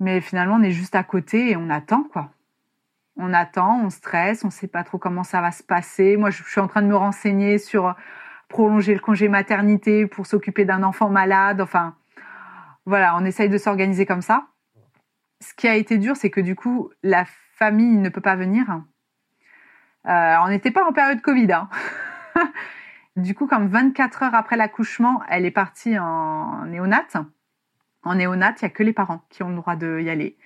[0.00, 2.30] Mais finalement, on est juste à côté et on attend quoi.
[3.18, 6.16] On attend, on stresse, on sait pas trop comment ça va se passer.
[6.16, 7.94] Moi, je, je suis en train de me renseigner sur
[8.48, 11.60] prolonger le congé maternité pour s'occuper d'un enfant malade.
[11.60, 11.94] Enfin,
[12.86, 14.46] voilà, on essaye de s'organiser comme ça.
[15.42, 18.64] Ce qui a été dur, c'est que du coup, la famille ne peut pas venir.
[20.06, 21.52] Euh, on n'était pas en période Covid.
[21.52, 21.68] Hein.
[23.18, 27.16] Du coup, comme 24 heures après l'accouchement, elle est partie en néonate.
[28.04, 30.38] En néonate, il n'y a que les parents qui ont le droit d'y aller.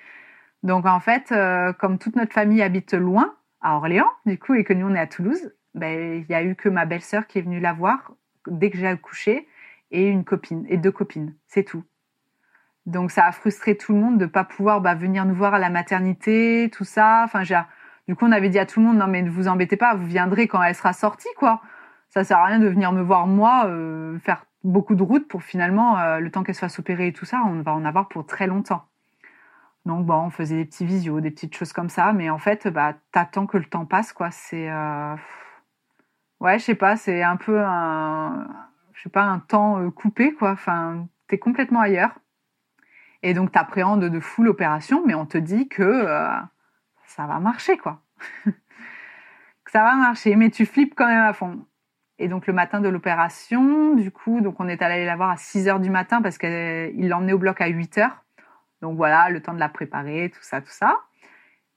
[0.63, 4.65] Donc en fait, euh, comme toute notre famille habite loin, à Orléans, du coup, et
[4.65, 7.39] que nous on est à Toulouse, ben, il n'y a eu que ma belle-sœur qui
[7.39, 8.15] est venue la voir
[8.47, 9.47] dès que j'ai accouché
[9.91, 11.85] et une copine et deux copines, c'est tout.
[12.87, 15.59] Donc ça a frustré tout le monde de pas pouvoir bah, venir nous voir à
[15.59, 17.21] la maternité, tout ça.
[17.27, 17.43] Enfin,
[18.09, 19.95] du coup, on avait dit à tout le monde non mais ne vous embêtez pas,
[19.95, 21.61] vous viendrez quand elle sera sortie, quoi
[22.13, 25.43] ça sert à rien de venir me voir moi euh, faire beaucoup de route pour
[25.43, 28.09] finalement euh, le temps qu'elle se fasse opérer et tout ça on va en avoir
[28.09, 28.85] pour très longtemps.
[29.87, 32.69] Donc bon on faisait des petits visios des petites choses comme ça mais en fait
[32.69, 34.31] bah t'attends que le temps passe quoi.
[34.31, 35.15] C'est euh...
[36.41, 38.47] ouais je sais pas c'est un peu un
[38.93, 40.51] je sais pas un temps coupé quoi.
[40.53, 42.13] Enfin t'es complètement ailleurs.
[43.23, 46.05] Et donc t'appréhendes de fou l'opération mais on te dit que
[47.07, 48.03] ça va marcher quoi.
[49.65, 51.65] Que ça va marcher mais tu flippes quand même à fond
[52.23, 55.37] et donc le matin de l'opération, du coup, donc on est allé la voir à
[55.37, 58.23] 6 heures du matin parce qu'il l'emmenait au bloc à 8 heures.
[58.81, 61.01] Donc voilà, le temps de la préparer, tout ça, tout ça.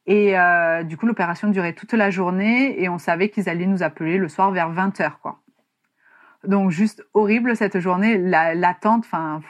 [0.06, 3.82] Et euh, du coup, l'opération durait toute la journée et on savait qu'ils allaient nous
[3.82, 5.40] appeler le soir vers 20 heures, quoi.
[6.44, 9.42] Donc juste horrible cette journée, la- l'attente, enfin,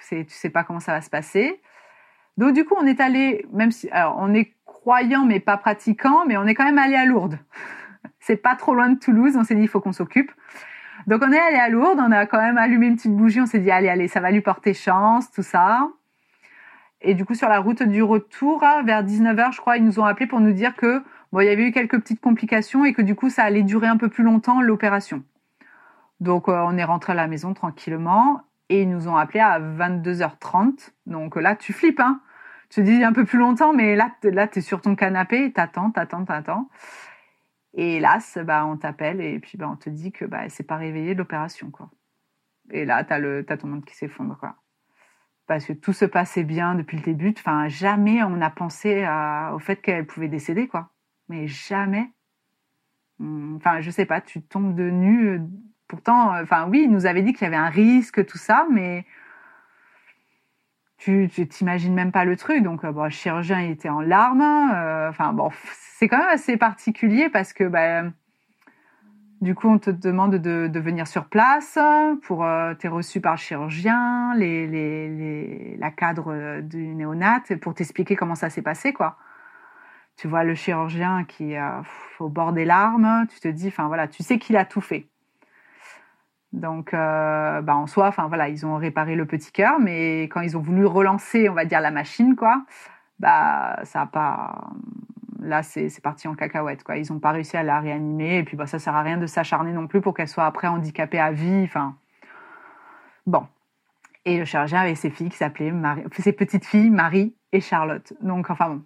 [0.00, 1.60] c'est, tu sais pas comment ça va se passer.
[2.36, 6.24] Donc du coup, on est allé, même si, alors on est croyant mais pas pratiquant,
[6.26, 7.40] mais on est quand même allé à Lourdes.
[8.28, 9.38] C'est pas trop loin de Toulouse.
[9.38, 10.30] On s'est dit, il faut qu'on s'occupe.
[11.06, 11.98] Donc, on est allé à Lourdes.
[11.98, 13.40] On a quand même allumé une petite bougie.
[13.40, 15.88] On s'est dit, allez, allez, ça va lui porter chance, tout ça.
[17.00, 19.98] Et du coup, sur la route du retour, hein, vers 19h, je crois, ils nous
[19.98, 21.02] ont appelé pour nous dire que,
[21.32, 23.86] bon, il y avait eu quelques petites complications et que du coup, ça allait durer
[23.86, 25.22] un peu plus longtemps, l'opération.
[26.20, 29.58] Donc, euh, on est rentré à la maison tranquillement et ils nous ont appelé à
[29.58, 30.90] 22h30.
[31.06, 32.20] Donc là, tu flippes, hein.
[32.68, 35.90] tu te dis un peu plus longtemps, mais là, là, t'es sur ton canapé, t'attends,
[35.90, 36.68] t'attends, t'attends.
[37.78, 40.64] Et hélas, bah, on t'appelle et puis bah, on te dit que bah, elle s'est
[40.64, 41.72] pas réveillée de l'opération.
[42.70, 44.38] Et là, t'as le, t'as ton monde qui s'effondre.
[45.46, 47.32] Parce que tout se passait bien depuis le début.
[47.38, 50.90] Enfin, jamais on a pensé à- au fait qu'elle pouvait décéder, quoi.
[51.28, 52.10] Mais jamais.
[53.20, 55.28] Hum, Enfin, je sais pas, tu tombes de nu.
[55.28, 55.38] euh,
[55.88, 58.66] Pourtant, euh, enfin, oui, il nous avait dit qu'il y avait un risque, tout ça,
[58.70, 59.06] mais
[60.98, 62.62] tu t'imagines même pas le truc.
[62.62, 64.70] Donc, euh, bon, le chirurgien il était en larmes.
[64.74, 65.50] euh, Enfin, bon,
[65.98, 68.02] c'est quand même assez particulier parce que, bah,
[69.40, 71.78] du coup, on te demande de, venir sur place
[72.22, 78.16] pour euh, t'es reçu par le chirurgien, les, les, la cadre du néonat pour t'expliquer
[78.16, 79.16] comment ça s'est passé, quoi.
[80.16, 81.80] Tu vois le chirurgien qui est euh,
[82.18, 85.06] au bord des larmes, tu te dis, enfin voilà, tu sais qu'il a tout fait.
[86.52, 90.40] Donc, euh, bah, en soi, enfin voilà, ils ont réparé le petit cœur, mais quand
[90.40, 92.64] ils ont voulu relancer, on va dire la machine, quoi,
[93.18, 94.70] bah ça a pas.
[95.40, 96.96] Là, c'est parti en cacahuète, quoi.
[96.96, 99.26] Ils n'ont pas réussi à la réanimer, et puis bah ça sert à rien de
[99.26, 101.62] s'acharner non plus pour qu'elle soit après handicapée à vie.
[101.64, 101.96] Enfin,
[103.26, 103.46] bon.
[104.24, 105.72] Et le chirurgien avait ses filles qui s'appelaient
[106.18, 108.12] ses petites filles Marie et Charlotte.
[108.20, 108.82] Donc, enfin bon.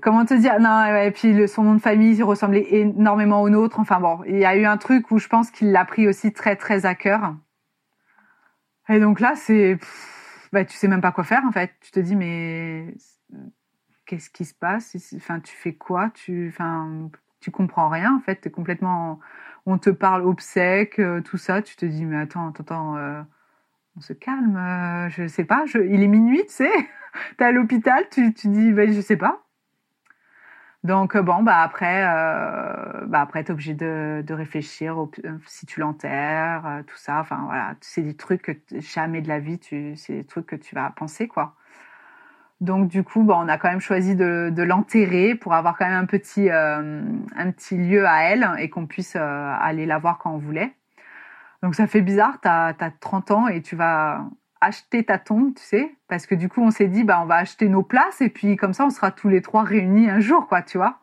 [0.00, 3.78] Comment te dire Non, et puis son nom de famille il ressemblait énormément au nôtre.
[3.78, 6.32] Enfin bon, il y a eu un truc où je pense qu'il l'a pris aussi
[6.32, 7.34] très très à cœur.
[8.88, 9.78] Et donc là, c'est,
[10.52, 11.72] bah, tu sais même pas quoi faire en fait.
[11.80, 12.94] Tu te dis mais
[14.06, 14.96] qu'est-ce qui se passe?
[15.16, 16.10] Enfin, tu fais quoi?
[16.14, 18.36] Tu, enfin, tu comprends rien en fait.
[18.36, 19.20] T'es complètement,
[19.66, 21.62] on te parle obsèque, euh, tout ça.
[21.62, 22.96] Tu te dis mais attends, attends, attends.
[22.96, 23.22] euh,
[23.96, 24.56] on se calme.
[24.56, 25.64] euh, je sais pas.
[25.66, 26.72] Je, il est minuit, tu sais.
[27.38, 28.04] T'es à l'hôpital.
[28.10, 29.41] Tu, tu dis bah, je sais pas.
[30.84, 35.38] Donc euh, bon, bah après, euh, bah après t'es obligé de, de réfléchir au- euh,
[35.46, 37.20] si tu l'enterres, euh, tout ça.
[37.20, 40.56] Enfin voilà, c'est des trucs que jamais de la vie, tu, c'est des trucs que
[40.56, 41.54] tu vas penser quoi.
[42.60, 45.86] Donc du coup, bon, on a quand même choisi de, de l'enterrer pour avoir quand
[45.86, 47.02] même un petit, euh,
[47.36, 50.72] un petit lieu à elle et qu'on puisse aller la voir quand on voulait.
[51.62, 54.26] Donc ça fait bizarre, t'as as 30 ans et tu vas
[54.62, 57.36] acheter ta tombe, tu sais, parce que du coup on s'est dit bah on va
[57.36, 60.46] acheter nos places et puis comme ça on sera tous les trois réunis un jour
[60.46, 60.98] quoi, tu vois.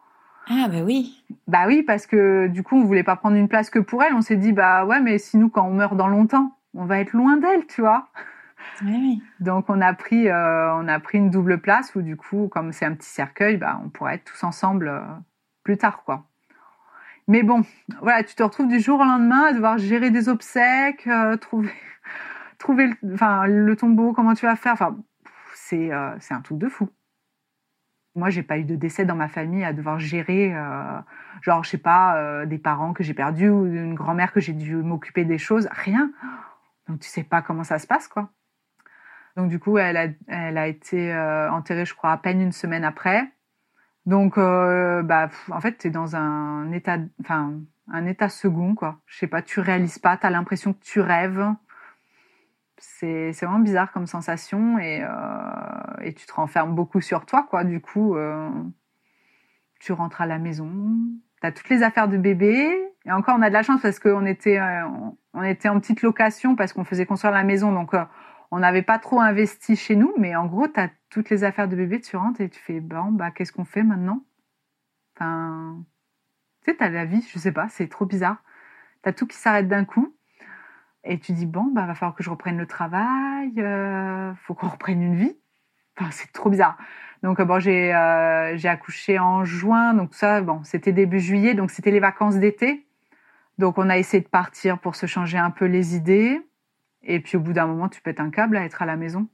[0.49, 1.23] Ah, bah oui.
[1.47, 4.13] Bah oui, parce que du coup on voulait pas prendre une place que pour elle,
[4.13, 6.99] on s'est dit bah ouais mais si nous quand on meurt dans longtemps, on va
[6.99, 8.07] être loin d'elle, tu vois.
[8.81, 9.23] Oui, oui.
[9.41, 12.71] Donc on a pris euh, on a pris une double place où du coup comme
[12.71, 15.01] c'est un petit cercueil, bah on pourrait être tous ensemble euh,
[15.63, 16.23] plus tard quoi.
[17.27, 17.61] Mais bon,
[18.01, 21.69] voilà, tu te retrouves du jour au lendemain à devoir gérer des obsèques, euh, trouver
[22.59, 24.75] trouver le, tombeau, comment tu vas faire,
[25.73, 26.89] euh, c'est un truc de fou.
[28.15, 30.99] Moi, j'ai pas eu de décès dans ma famille à devoir gérer, euh,
[31.41, 34.53] genre je sais pas, euh, des parents que j'ai perdus ou une grand-mère que j'ai
[34.53, 36.11] dû m'occuper des choses, rien.
[36.87, 38.29] Donc tu sais pas comment ça se passe quoi.
[39.37, 39.95] Donc du coup, elle
[40.27, 41.15] a, été
[41.51, 43.31] enterrée, je crois, à peine une semaine après.
[44.05, 47.53] Donc, bah, en fait, tu es dans un état, enfin,
[47.91, 48.99] un état second, quoi.
[49.05, 51.45] Je sais pas, tu réalises pas, tu as l'impression que tu rêves.
[52.79, 57.63] C'est vraiment bizarre comme sensation et, euh, et tu te renfermes beaucoup sur toi, quoi.
[57.63, 58.49] Du coup, euh,
[59.79, 60.69] tu rentres à la maison,
[61.41, 62.75] tu as toutes les affaires de bébé.
[63.05, 64.85] Et encore, on a de la chance parce qu'on était, euh,
[65.33, 67.71] on- était en petite location parce qu'on faisait construire la maison.
[67.71, 67.93] Donc,
[68.51, 71.67] on n'avait pas trop investi chez nous, mais en gros, tu as toutes les affaires
[71.69, 74.23] de bébé, tu rentres et tu fais, bon, bah, qu'est-ce qu'on fait maintenant?
[75.15, 75.83] Enfin,
[76.63, 78.43] tu sais, tu as la vie, je sais pas, c'est trop bizarre.
[79.03, 80.15] Tu as tout qui s'arrête d'un coup.
[81.03, 84.67] Et tu dis, bon, bah, va falloir que je reprenne le travail, euh, faut qu'on
[84.69, 85.37] reprenne une vie.
[85.97, 86.77] Enfin, c'est trop bizarre.
[87.23, 91.53] Donc, euh, bon, j'ai euh, j'ai accouché en juin, donc ça, bon, c'était début juillet,
[91.53, 92.85] donc c'était les vacances d'été.
[93.57, 96.41] Donc, on a essayé de partir pour se changer un peu les idées.
[97.03, 99.27] Et puis, au bout d'un moment, tu pètes un câble à être à la maison.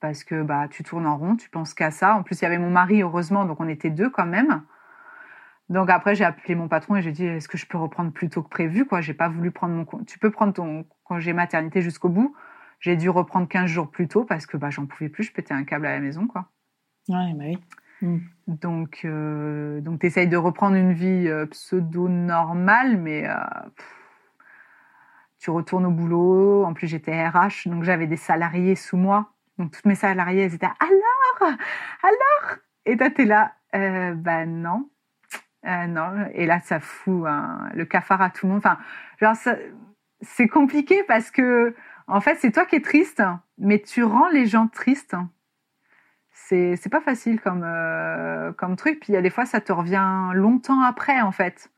[0.00, 2.14] Parce que bah, tu tournes en rond, tu penses qu'à ça.
[2.16, 4.62] En plus, il y avait mon mari, heureusement, donc on était deux quand même.
[5.68, 8.28] Donc après, j'ai appelé mon patron et j'ai dit est-ce que je peux reprendre plus
[8.28, 9.00] tôt que prévu quoi?
[9.00, 12.34] J'ai pas voulu prendre mon tu peux prendre ton congé maternité jusqu'au bout.
[12.80, 15.54] J'ai dû reprendre 15 jours plus tôt parce que bah j'en pouvais plus, je pétais
[15.54, 16.48] un câble à la maison quoi.
[17.08, 17.58] Ouais, bah oui.
[18.48, 23.34] Donc euh, donc t'essayes de reprendre une vie euh, pseudo normale mais euh,
[23.76, 23.86] pff,
[25.38, 26.64] tu retournes au boulot.
[26.64, 29.32] En plus j'étais RH donc j'avais des salariés sous moi.
[29.58, 31.52] Donc toutes mes salariés elles étaient alors
[32.02, 34.88] alors et toi t'es là euh, bah non
[35.66, 38.58] euh, non, et là, ça fout un- le cafard à tout le monde.
[38.64, 38.78] Enfin,
[39.20, 39.36] genre,
[40.20, 41.74] c'est compliqué parce que,
[42.06, 43.22] en fait, c'est toi qui es triste,
[43.58, 45.16] mais tu rends les gens tristes.
[46.30, 49.00] C'est, c'est pas facile comme, euh, comme truc.
[49.00, 51.70] Puis il y a des fois, ça te revient longtemps après, en fait.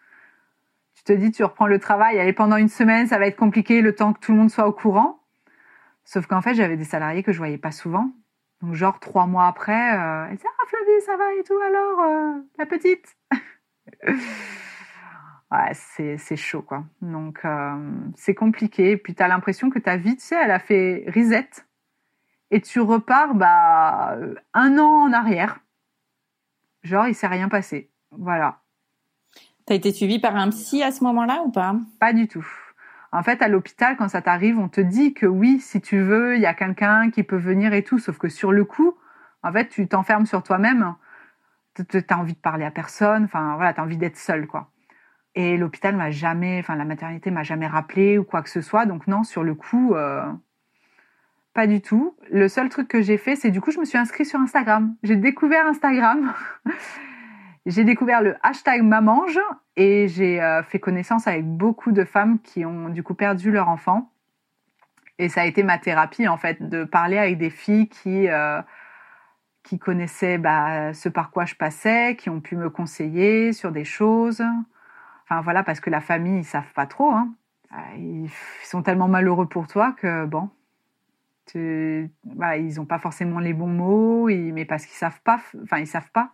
[0.94, 3.82] Tu te dis, tu reprends le travail, allez, pendant une semaine, ça va être compliqué
[3.82, 5.20] le temps que tout le monde soit au courant.
[6.04, 8.12] Sauf qu'en fait, j'avais des salariés que je voyais pas souvent.
[8.62, 12.00] Donc genre trois mois après, euh, elle dit ah Flavie ça va et tout alors
[12.00, 13.16] euh, la petite?
[14.02, 16.84] Ouais c'est chaud quoi.
[17.02, 17.76] Donc euh,
[18.16, 18.92] c'est compliqué.
[18.92, 21.48] Et puis t'as l'impression que ta vie tu sais elle a fait reset
[22.50, 24.16] et tu repars bah
[24.52, 25.60] un an en arrière.
[26.82, 27.90] Genre il s'est rien passé.
[28.10, 28.60] Voilà.
[29.66, 31.74] T'as été suivie par un psy à ce moment-là ou pas?
[31.98, 32.46] Pas du tout.
[33.12, 36.34] En fait, à l'hôpital, quand ça t'arrive, on te dit que oui, si tu veux,
[36.34, 38.00] il y a quelqu'un qui peut venir et tout.
[38.00, 38.94] Sauf que sur le coup,
[39.44, 40.96] en fait, tu t'enfermes sur toi-même.
[41.74, 43.24] T'as envie de parler à personne.
[43.24, 44.70] Enfin, voilà, t'as envie d'être seule, quoi.
[45.34, 48.86] Et l'hôpital m'a jamais, enfin, la maternité m'a jamais rappelé ou quoi que ce soit.
[48.86, 50.22] Donc non, sur le coup, euh,
[51.54, 52.16] pas du tout.
[52.30, 54.94] Le seul truc que j'ai fait, c'est du coup, je me suis inscrite sur Instagram.
[55.02, 56.32] J'ai découvert Instagram.
[57.66, 59.40] j'ai découvert le hashtag Mamange
[59.76, 63.68] et j'ai euh, fait connaissance avec beaucoup de femmes qui ont du coup perdu leur
[63.68, 64.10] enfant.
[65.18, 68.60] Et ça a été ma thérapie en fait, de parler avec des filles qui, euh,
[69.64, 73.84] qui connaissaient bah, ce par quoi je passais, qui ont pu me conseiller sur des
[73.84, 74.42] choses.
[75.24, 77.10] Enfin voilà, parce que la famille, ils savent pas trop.
[77.10, 77.34] Hein.
[77.96, 78.30] Ils
[78.62, 80.50] sont tellement malheureux pour toi que bon,
[81.54, 85.86] voilà, ils n'ont pas forcément les bons mots, mais parce qu'ils savent pas, enfin ils
[85.86, 86.30] savent pas.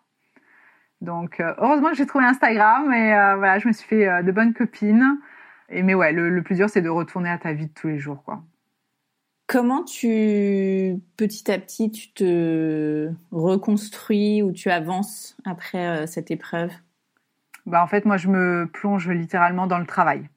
[1.01, 4.23] Donc euh, heureusement que j'ai trouvé Instagram et euh, voilà, je me suis fait euh,
[4.23, 5.19] de bonnes copines.
[5.71, 7.89] Et mais ouais, le, le plus dur c'est de retourner à ta vie de tous
[7.89, 8.43] les jours, quoi.
[9.51, 16.71] Comment tu, petit à petit, tu te reconstruis ou tu avances après cette épreuve?
[17.67, 20.29] Bah, En fait, moi, je me plonge littéralement dans le travail.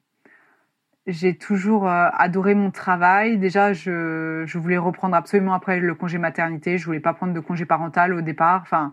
[1.06, 3.38] J'ai toujours adoré mon travail.
[3.38, 6.76] Déjà, je, je, voulais reprendre absolument après le congé maternité.
[6.76, 8.62] Je voulais pas prendre de congé parental au départ.
[8.62, 8.92] Enfin,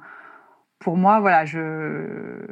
[0.77, 2.45] pour moi, voilà, je...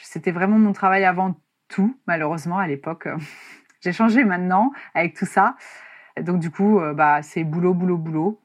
[0.00, 1.34] c'était vraiment mon travail avant
[1.66, 3.08] tout, malheureusement, à l'époque.
[3.80, 5.56] J'ai changé maintenant avec tout ça.
[6.22, 8.40] Donc, du coup, euh, bah, c'est boulot, boulot, boulot.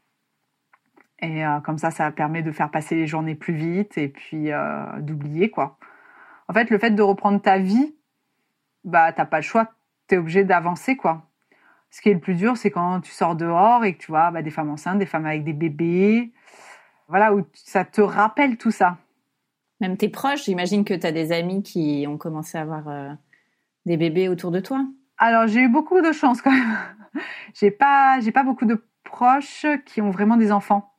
[1.19, 4.51] Et euh, comme ça, ça permet de faire passer les journées plus vite et puis
[4.51, 5.78] euh, d'oublier, quoi.
[6.47, 7.95] En fait, le fait de reprendre ta vie,
[8.84, 9.71] bah, t'as pas le choix.
[10.07, 11.30] Tu es obligé d'avancer, quoi.
[11.89, 14.32] Ce qui est le plus dur, c'est quand tu sors dehors et que tu vois
[14.32, 16.34] bah, des femmes enceintes, des femmes avec des bébés,
[17.07, 18.97] voilà, où ça te rappelle tout ça.
[19.80, 23.17] Même tes proches, j'imagine que tu as des amis qui ont commencé à avoir
[23.86, 24.86] des bébés autour de toi.
[25.26, 26.78] Alors, j'ai eu beaucoup de chance quand même.
[27.53, 30.91] j'ai pas, j'ai pas beaucoup de proches qui ont vraiment des enfants.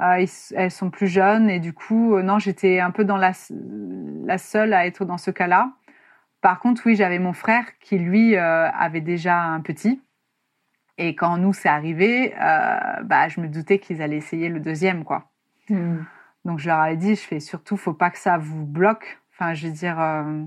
[0.00, 3.32] Euh, elles sont plus jeunes et du coup, euh, non, j'étais un peu dans la,
[4.24, 5.72] la seule à être dans ce cas-là.
[6.40, 10.00] Par contre, oui, j'avais mon frère qui, lui, avait déjà un petit.
[10.96, 15.32] Et quand nous, c'est arrivé, bah, je me doutais qu'ils allaient essayer le deuxième, quoi.
[15.68, 16.04] Hmm.
[16.44, 19.20] Donc je leur ai dit, je fais surtout, faut pas que ça vous bloque.
[19.32, 20.44] Enfin, je veux dire, euh,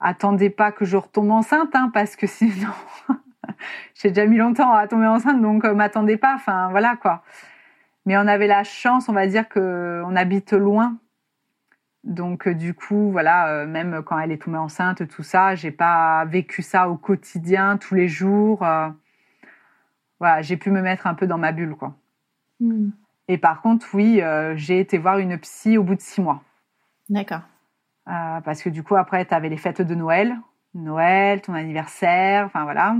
[0.00, 2.72] attendez pas que je retombe enceinte, hein, parce que sinon,
[3.94, 6.34] j'ai déjà mis longtemps à tomber enceinte, donc euh, m'attendez pas.
[6.34, 7.22] Enfin, voilà quoi.
[8.06, 10.96] Mais on avait la chance, on va dire que on habite loin,
[12.04, 16.24] donc euh, du coup, voilà, même quand elle est tombée enceinte, tout ça, j'ai pas
[16.24, 18.66] vécu ça au quotidien, tous les jours.
[20.18, 21.94] voilà, j'ai pu me mettre un peu dans ma bulle, quoi.
[22.60, 22.90] Hmm.
[23.30, 26.42] Et par contre, oui, euh, j'ai été voir une psy au bout de six mois.
[27.08, 27.42] D'accord.
[28.10, 30.36] Euh, parce que du coup, après, tu avais les fêtes de Noël.
[30.74, 32.96] Noël, ton anniversaire, enfin voilà.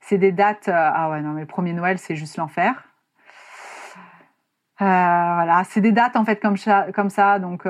[0.00, 0.68] C'est des dates.
[0.68, 2.84] Euh, ah ouais, non, mais le premier Noël, c'est juste l'enfer.
[4.78, 6.86] voilà, c'est des dates en fait comme ça.
[6.92, 7.66] Comme ça donc,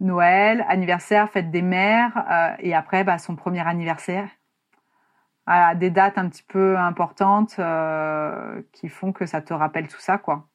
[0.00, 4.28] Noël, anniversaire, fête des mères, et après, bah, son premier anniversaire.
[5.46, 7.60] Voilà, des dates un petit peu importantes
[8.72, 10.48] qui font que ça te rappelle tout ça, quoi.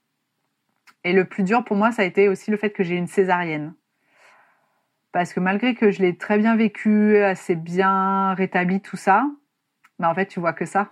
[1.03, 3.07] Et le plus dur pour moi, ça a été aussi le fait que j'ai une
[3.07, 3.73] césarienne.
[5.15, 9.25] Parce que malgré que je l'ai très bien vécu, assez bien rétabli tout ça,
[9.97, 10.89] mais en fait, tu vois que ça.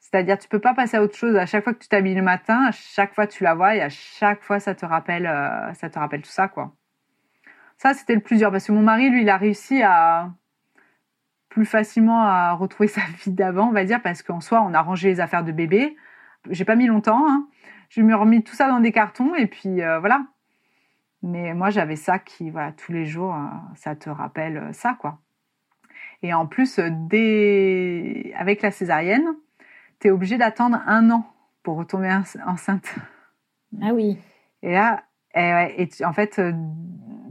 [0.00, 1.34] C'est-à-dire, tu peux pas passer à autre chose.
[1.36, 3.80] À chaque fois que tu t'habilles le matin, à chaque fois tu la vois et
[3.80, 6.74] à chaque fois ça te rappelle, euh, ça te rappelle tout ça, quoi.
[7.78, 10.30] Ça, c'était le plus dur parce que mon mari, lui, il a réussi à
[11.48, 14.82] plus facilement à retrouver sa vie d'avant, on va dire, parce qu'en soi, on a
[14.82, 15.96] rangé les affaires de bébé.
[16.50, 17.26] J'ai pas mis longtemps.
[17.26, 17.48] Hein
[17.88, 20.26] je me remis tout ça dans des cartons et puis euh, voilà.
[21.22, 23.46] Mais moi, j'avais ça qui, voilà, tous les jours, euh,
[23.76, 25.18] ça te rappelle euh, ça, quoi.
[26.22, 28.32] Et en plus, dès...
[28.36, 29.26] avec la césarienne,
[30.00, 31.26] tu es obligé d'attendre un an
[31.62, 32.08] pour retomber
[32.46, 32.94] enceinte.
[33.80, 34.18] Ah oui.
[34.62, 35.02] Et là,
[35.34, 36.40] et, en fait,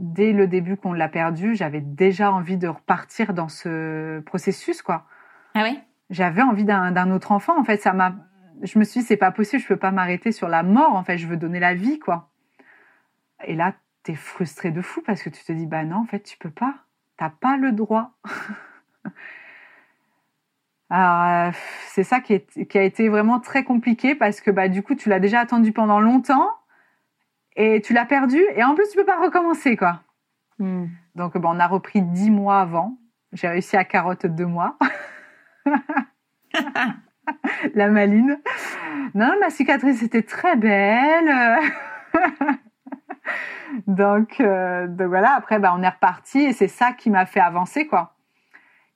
[0.00, 5.06] dès le début qu'on l'a perdu, j'avais déjà envie de repartir dans ce processus, quoi.
[5.54, 5.78] Ah oui
[6.10, 7.58] J'avais envie d'un autre enfant.
[7.58, 8.14] En fait, ça m'a
[8.62, 11.02] je me suis dit, c'est pas possible, je peux pas m'arrêter sur la mort, en
[11.02, 12.30] fait, je veux donner la vie, quoi.
[13.44, 13.74] Et là,
[14.04, 16.36] tu es frustré de fou parce que tu te dis, bah non, en fait, tu
[16.38, 16.74] peux pas,
[17.16, 18.12] t'as pas le droit.
[20.90, 21.50] Alors, euh,
[21.86, 24.94] c'est ça qui, est, qui a été vraiment très compliqué parce que bah, du coup,
[24.94, 26.50] tu l'as déjà attendu pendant longtemps
[27.56, 29.76] et tu l'as perdu et en plus, tu peux pas recommencer.
[29.76, 30.02] quoi.
[30.58, 30.86] Hmm.
[31.14, 32.98] Donc, bon, on a repris dix mois avant.
[33.32, 34.76] J'ai réussi à carotte deux mois.
[37.74, 38.38] La maline.
[39.14, 41.32] Non, ma cicatrice était très belle.
[43.86, 47.40] donc, euh, donc voilà, après, bah, on est reparti et c'est ça qui m'a fait
[47.40, 48.14] avancer, quoi.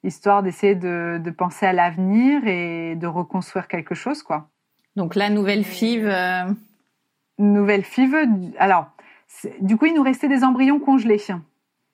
[0.04, 4.48] Histoire d'essayer de, de penser à l'avenir et de reconstruire quelque chose, quoi.
[4.94, 6.06] Donc la nouvelle FIV.
[6.08, 6.44] euh,
[7.38, 8.14] Nouvelle FIV.
[8.58, 8.86] Alors,
[9.60, 11.20] du coup, il nous restait des embryons congelés.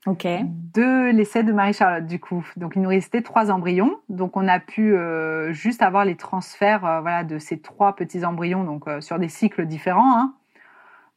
[0.06, 0.26] Ok.
[0.74, 2.44] de l'essai de Marie-Charlotte, du coup.
[2.56, 3.96] Donc, il nous restait trois embryons.
[4.08, 8.64] Donc, on a pu euh, juste avoir les transferts voilà, de ces trois petits embryons
[8.64, 10.18] donc, sur des cycles différents.
[10.18, 10.34] hein.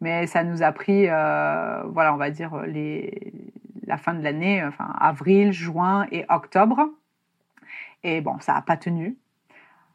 [0.06, 3.34] Mais ça nous a pris, euh, voilà, on va dire, les,
[3.88, 6.92] la fin de l'année, enfin, avril, juin et octobre.
[8.04, 9.18] Et bon, ça n'a pas tenu.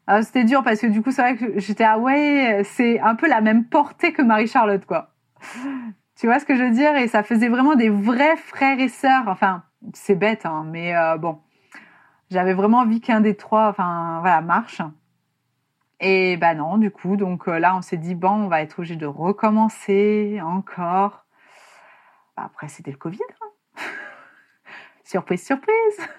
[0.07, 3.15] Alors, C'était dur parce que du coup, c'est vrai que j'étais, ah ouais, c'est un
[3.15, 5.13] peu la même portée que Marie-Charlotte, quoi.
[6.19, 6.93] Tu vois ce que je veux dire?
[6.97, 9.29] Et ça faisait vraiment des vrais frères et sœurs.
[9.29, 11.39] Enfin, c'est bête, hein, mais euh, bon,
[12.29, 14.81] j'avais vraiment envie qu'un des trois, enfin, voilà, marche.
[16.01, 18.79] Et ben non, du coup, donc euh, là, on s'est dit bon, on va être
[18.79, 21.25] obligé de recommencer encore.
[22.35, 23.19] Bah, après, c'était le Covid.
[23.41, 23.81] hein.
[25.03, 26.09] surprise, surprise.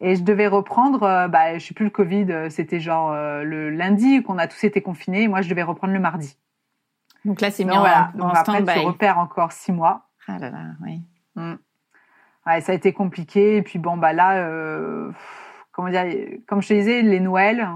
[0.00, 3.70] Et je devais reprendre, euh, bah, je sais plus le Covid, euh, c'était genre le
[3.70, 5.28] lundi qu'on a tous été confinés.
[5.28, 6.36] Moi, je devais reprendre le mardi.
[7.24, 8.10] Donc là, c'est mis Donc en, voilà.
[8.14, 10.08] en Donc après, tu repères encore six mois.
[10.26, 11.02] Ah là là, oui.
[11.36, 11.54] Mm.
[12.46, 13.56] Ouais, ça a été compliqué.
[13.56, 15.10] Et puis bon, bah là, euh,
[15.72, 16.04] comment dire,
[16.46, 17.66] comme je te disais, les Noëls,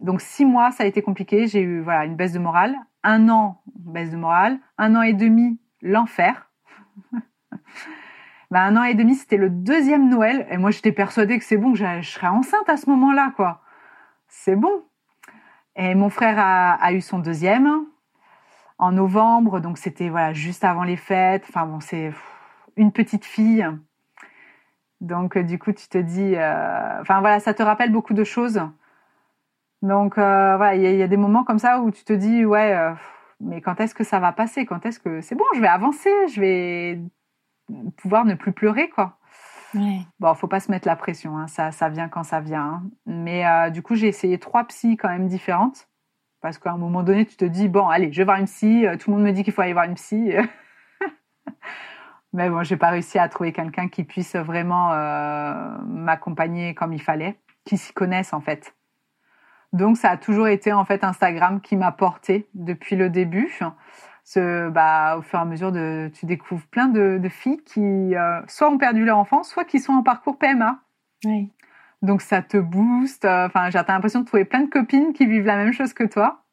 [0.00, 1.46] donc six mois, ça a été compliqué.
[1.46, 2.76] J'ai eu voilà une baisse de morale.
[3.02, 4.58] Un an, baisse de morale.
[4.78, 6.50] Un an et demi, l'enfer.
[8.50, 10.46] bah, un an et demi, c'était le deuxième Noël.
[10.50, 13.62] Et moi, j'étais persuadée que c'est bon, que je serais enceinte à ce moment-là, quoi.
[14.28, 14.82] C'est bon.
[15.76, 17.84] Et mon frère a, eu son deuxième
[18.78, 21.44] en novembre, donc c'était voilà juste avant les fêtes.
[21.48, 22.12] Enfin bon, c'est
[22.76, 23.66] une petite fille.
[25.02, 28.24] Donc euh, du coup, tu te dis, euh, enfin voilà, ça te rappelle beaucoup de
[28.24, 28.60] choses.
[29.86, 32.04] Donc euh, voilà, il y, a- il y a des moments comme ça où tu
[32.04, 32.92] te dis, ouais, euh,
[33.40, 34.66] mais quand est-ce que ça va passer?
[34.66, 37.00] Quand est-ce que c'est bon Je vais avancer, je vais
[37.96, 39.18] pouvoir ne plus pleurer, quoi.
[39.74, 40.00] Ouais.
[40.20, 42.62] Bon, faut pas se mettre la pression, hein, ça, ça vient quand ça vient.
[42.62, 42.82] hein.
[43.04, 45.88] Mais euh, du coup, j'ai essayé trois psys quand même différentes.
[46.40, 48.86] Parce qu'à un moment donné, tu te dis, bon, allez, je vais voir une psy.
[49.00, 50.32] Tout le monde me dit qu'il faut aller voir une psy.
[52.32, 54.90] Mais bon, j'ai pas réussi à trouver quelqu'un qui puisse vraiment
[55.86, 58.74] m'accompagner comme il fallait, qui s'y connaisse en fait.
[59.72, 63.58] Donc, ça a toujours été en fait Instagram qui m'a porté depuis le début.
[64.24, 68.16] Ce, bah, au fur et à mesure, de, tu découvres plein de, de filles qui
[68.16, 70.80] euh, soit ont perdu leur enfant, soit qui sont en parcours PMA.
[71.24, 71.48] Ouais.
[72.02, 73.24] Donc ça te booste.
[73.24, 76.44] Enfin, j'ai l'impression de trouver plein de copines qui vivent la même chose que toi.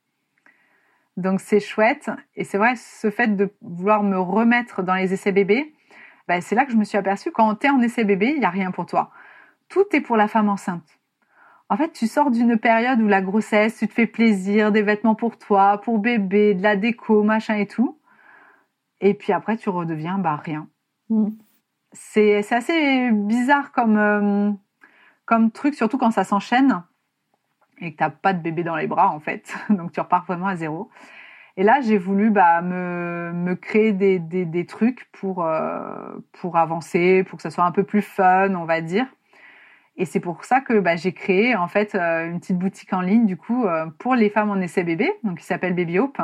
[1.17, 2.09] Donc c'est chouette.
[2.35, 5.73] Et c'est vrai, ce fait de vouloir me remettre dans les essais bébés,
[6.27, 8.39] ben, c'est là que je me suis aperçue quand tu es en essai bébé, il
[8.39, 9.11] n'y a rien pour toi.
[9.69, 10.99] Tout est pour la femme enceinte.
[11.73, 15.15] En fait, tu sors d'une période où la grossesse, tu te fais plaisir, des vêtements
[15.15, 17.97] pour toi, pour bébé, de la déco, machin et tout.
[19.01, 20.67] Et puis après, tu redeviens bah, rien.
[21.09, 21.29] Mm.
[21.91, 24.51] C'est c'est assez bizarre comme, euh,
[25.25, 26.83] comme truc, surtout quand ça s'enchaîne
[27.79, 29.51] et que tu n'as pas de bébé dans les bras, en fait.
[29.69, 30.91] Donc, tu repars vraiment à zéro.
[31.57, 36.55] Et là, j'ai voulu bah, me, me créer des, des, des trucs pour, euh, pour
[36.55, 39.07] avancer, pour que ça soit un peu plus fun, on va dire.
[39.95, 43.01] Et c'est pour ça que bah, j'ai créé en fait euh, une petite boutique en
[43.01, 46.19] ligne du coup euh, pour les femmes en essai bébé, donc qui s'appelle Baby Hope.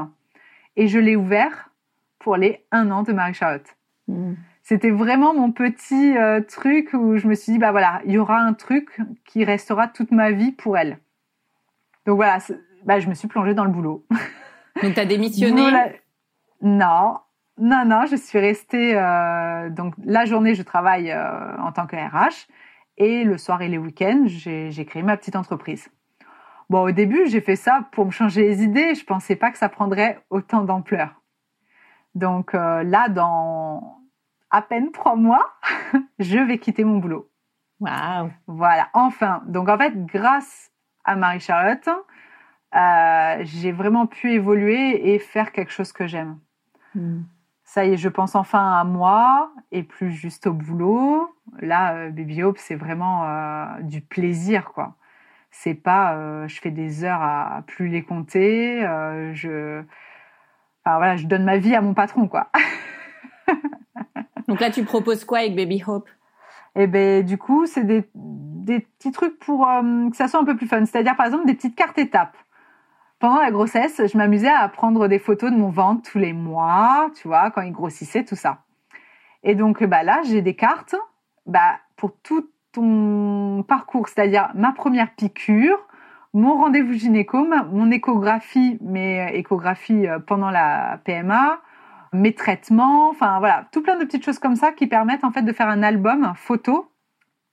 [0.75, 1.69] Et je l'ai ouvert
[2.17, 3.75] pour les un an de Marie-Charlotte.
[4.07, 4.33] Mm.
[4.63, 8.17] C'était vraiment mon petit euh, truc où je me suis dit, bah voilà, il y
[8.17, 10.99] aura un truc qui restera toute ma vie pour elle.
[12.05, 12.37] Donc voilà,
[12.85, 14.05] bah, je me suis plongée dans le boulot.
[14.83, 15.61] Donc, tu as démissionné?
[15.61, 15.89] Voilà.
[16.61, 17.17] Non,
[17.57, 18.95] non, non, je suis restée.
[18.95, 22.47] euh, donc la journée, je travaille euh, en tant que RH
[22.99, 25.89] et le soir et les week-ends, j'ai créé ma petite entreprise.
[26.69, 28.93] Bon, au début, j'ai fait ça pour me changer les idées.
[28.93, 31.19] Je pensais pas que ça prendrait autant d'ampleur.
[32.13, 33.97] Donc euh, là, dans
[34.51, 35.53] à peine trois mois,
[36.19, 37.29] je vais quitter mon boulot.
[37.79, 38.31] Waouh.
[38.45, 39.41] Voilà, enfin.
[39.47, 40.71] Donc en fait, grâce
[41.05, 41.89] à Marie-Charlotte,
[42.75, 46.37] euh, j'ai vraiment pu évoluer et faire quelque chose que j'aime.
[46.93, 47.21] Mm.
[47.71, 51.29] Ça y est, je pense enfin à moi et plus juste au boulot.
[51.59, 54.95] Là, euh, Baby Hope, c'est vraiment euh, du plaisir, quoi.
[55.51, 58.79] C'est pas, euh, je fais des heures à, à plus les compter.
[59.33, 59.83] je,
[60.83, 62.49] enfin voilà, je donne ma vie à mon patron, quoi.
[64.47, 66.09] Donc là, tu proposes quoi avec Baby Hope?
[66.75, 69.67] Et ben du coup, c'est des, des des petits trucs pour
[70.11, 70.85] que ça soit un peu plus fun.
[70.85, 72.35] C'est-à-dire, par exemple, des petites cartes étapes.
[73.19, 77.11] Pendant la grossesse, je m'amusais à prendre des photos de mon ventre tous les mois,
[77.15, 78.59] tu vois, quand il grossissait, tout ça.
[79.43, 80.95] Et donc, bah là, j'ai des cartes
[81.45, 85.77] bah, pour tout ton parcours, c'est-à-dire ma première piqûre,
[86.33, 91.59] mon rendez-vous gynéco, mon échographie, mes échographies euh, pendant la PMA,
[92.13, 95.41] mes traitements, enfin voilà, tout plein de petites choses comme ça qui permettent en fait
[95.41, 96.91] de faire un album photo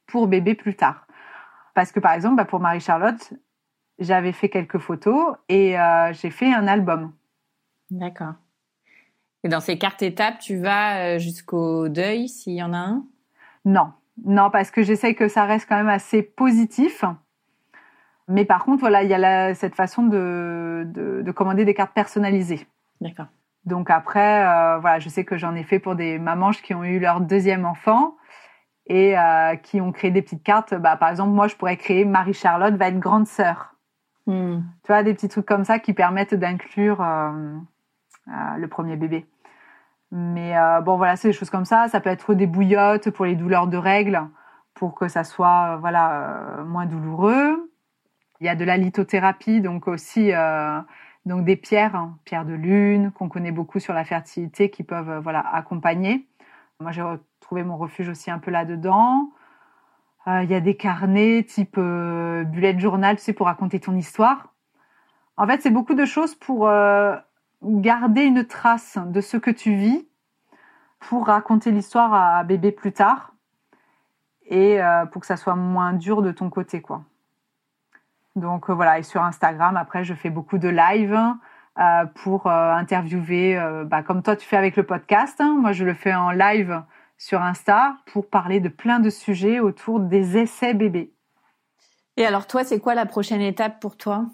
[0.07, 1.07] pour bébé plus tard.
[1.75, 3.33] Parce que par exemple, bah, pour Marie-Charlotte,
[3.99, 7.13] j'avais fait quelques photos et euh, j'ai fait un album.
[7.91, 8.35] D'accord.
[9.45, 13.05] Et dans ces cartes étapes, tu vas euh, jusqu'au deuil s'il y en a un?
[13.65, 13.93] Non,
[14.25, 17.05] non, parce que j'essaye que ça reste quand même assez positif.
[18.29, 22.67] Mais par contre, voilà, il y a cette façon de, de, commander des cartes personnalisées.
[23.01, 23.27] D'accord.
[23.65, 26.85] Donc après, euh, voilà, je sais que j'en ai fait pour des mamans qui ont
[26.85, 28.17] eu leur deuxième enfant
[28.87, 30.75] et euh, qui ont créé des petites cartes.
[30.75, 33.76] Bah, par exemple, moi, je pourrais créer Marie-Charlotte va être grande sœur.
[34.27, 34.61] Hmm.
[34.83, 37.59] Tu vois, des petits trucs comme ça qui permettent d'inclure euh,
[38.27, 39.27] le premier bébé.
[40.13, 40.55] Mais
[40.85, 41.89] bon, voilà, c'est des choses comme ça.
[41.89, 44.21] Ça peut être des bouillottes pour les douleurs de règles,
[44.75, 47.67] pour que ça soit voilà moins douloureux.
[48.41, 50.81] Il y a de la lithothérapie, donc aussi euh,
[51.25, 55.11] donc des pierres, hein, pierres de lune, qu'on connaît beaucoup sur la fertilité, qui peuvent
[55.11, 56.27] euh, voilà accompagner.
[56.81, 59.31] Moi, j'ai retrouvé mon refuge aussi un peu là-dedans.
[60.29, 64.55] Euh, il y a des carnets type bullet journal, tu sais, pour raconter ton histoire.
[65.37, 66.69] En fait, c'est beaucoup de choses pour
[67.63, 70.09] garder une trace de ce que tu vis,
[71.01, 73.35] pour raconter l'histoire à bébé plus tard,
[74.47, 74.81] et
[75.13, 77.03] pour que ça soit moins dur de ton côté, quoi.
[78.37, 81.19] Donc euh, voilà, et sur Instagram, après, je fais beaucoup de live
[81.79, 85.41] euh, pour euh, interviewer, bah, comme toi tu fais avec le podcast.
[85.41, 86.83] Moi, je le fais en live
[87.19, 91.13] sur Insta pour parler de plein de sujets autour des essais bébés.
[92.17, 94.27] Et alors toi, c'est quoi la prochaine étape pour toi?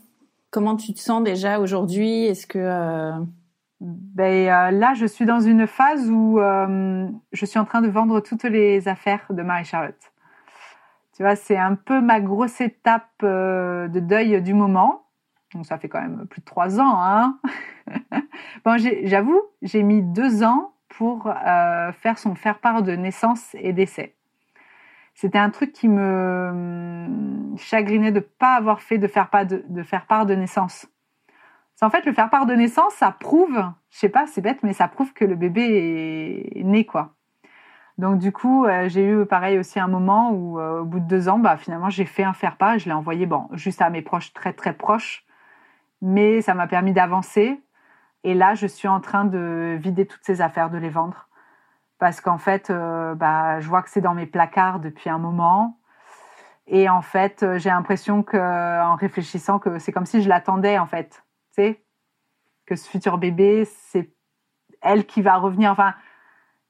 [0.51, 2.27] Comment tu te sens déjà aujourd'hui?
[2.27, 3.13] Est-ce que
[3.81, 8.45] ben, là, je suis dans une phase où je suis en train de vendre toutes
[8.45, 10.13] les affaires de Marie-Charlotte.
[11.17, 15.07] Tu vois, c'est un peu ma grosse étape euh, de deuil du moment.
[15.55, 16.97] Donc ça fait quand même plus de trois ans.
[16.97, 17.39] Hein
[18.65, 24.15] bon, j'avoue, j'ai mis deux ans pour euh, faire son faire-part de naissance et décès.
[25.15, 29.47] C'était un truc qui me hum, chagrinait de ne pas avoir fait de faire, part
[29.47, 30.87] de, faire de naissance.
[31.81, 34.73] En fait, le faire part de naissance, ça prouve, je sais pas, c'est bête, mais
[34.73, 37.15] ça prouve que le bébé est né, quoi.
[37.99, 41.07] Donc du coup, euh, j'ai eu pareil aussi un moment où, euh, au bout de
[41.07, 42.79] deux ans, bah, finalement, j'ai fait un faire-pas.
[42.79, 45.25] Je l'ai envoyé, bon, juste à mes proches très très proches,
[46.01, 47.61] mais ça m'a permis d'avancer.
[48.25, 51.29] Et là, je suis en train de vider toutes ces affaires, de les vendre,
[51.99, 55.79] parce qu'en fait, euh, bah, je vois que c'est dans mes placards depuis un moment.
[56.67, 58.37] Et en fait, j'ai l'impression que,
[58.83, 61.85] en réfléchissant, que c'est comme si je l'attendais, en fait, tu sais,
[62.67, 64.13] que ce futur bébé, c'est
[64.81, 65.73] elle qui va revenir.
[65.73, 65.95] Enfin,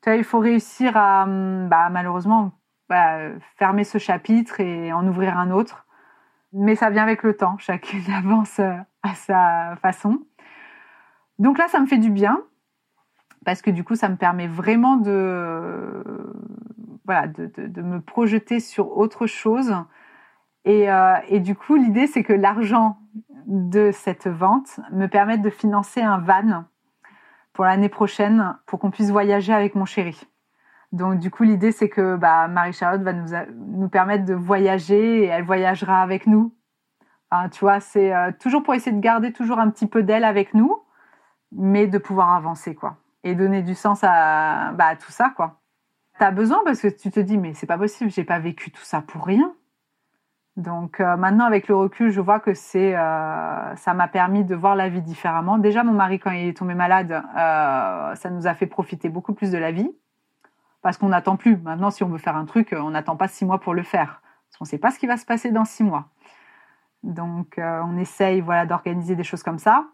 [0.07, 2.53] il faut réussir à, hum, bah, malheureusement,
[3.57, 5.87] fermer ce chapitre et en ouvrir un autre.
[6.53, 10.27] Mais ça vient avec le temps, chacune avance euh, à sa façon.
[11.39, 12.43] Donc là, ça me fait du bien,
[13.45, 16.03] parce que du coup, ça me permet vraiment de,
[17.07, 19.75] me projeter sur autre chose.
[20.65, 22.99] Et, euh, et du coup, l'idée, c'est que l'argent
[23.47, 26.65] de cette vente me permette de financer un van
[27.53, 30.27] pour l'année prochaine pour qu'on puisse voyager avec mon chéri.
[30.93, 33.29] Donc du coup l'idée c'est que bah, Marie-Charlotte va nous,
[33.79, 36.55] nous permettre de voyager et elle voyagera avec nous.
[37.51, 40.55] tu vois, c'est euh, toujours pour essayer de garder toujours un petit peu d'elle avec
[40.55, 40.82] nous,
[41.53, 45.61] mais de pouvoir avancer quoi et donner du sens à, bah, à tout ça quoi.
[46.19, 48.85] T'as besoin parce que tu te dis mais c'est pas possible, j'ai pas vécu tout
[48.85, 49.55] ça pour rien.
[50.57, 54.55] Donc euh, maintenant, avec le recul, je vois que c'est, euh, ça m'a permis de
[54.55, 55.57] voir la vie différemment.
[55.59, 59.33] Déjà, mon mari, quand il est tombé malade, euh, ça nous a fait profiter beaucoup
[59.33, 59.91] plus de la vie,
[60.83, 61.57] parce qu'on n'attend plus.
[61.57, 64.21] Maintenant, si on veut faire un truc, on n'attend pas six mois pour le faire,
[64.49, 66.09] parce qu'on ne sait pas ce qui va se passer dans six mois.
[67.03, 69.87] Donc, on essaye, voilà, d'organiser des choses comme ça.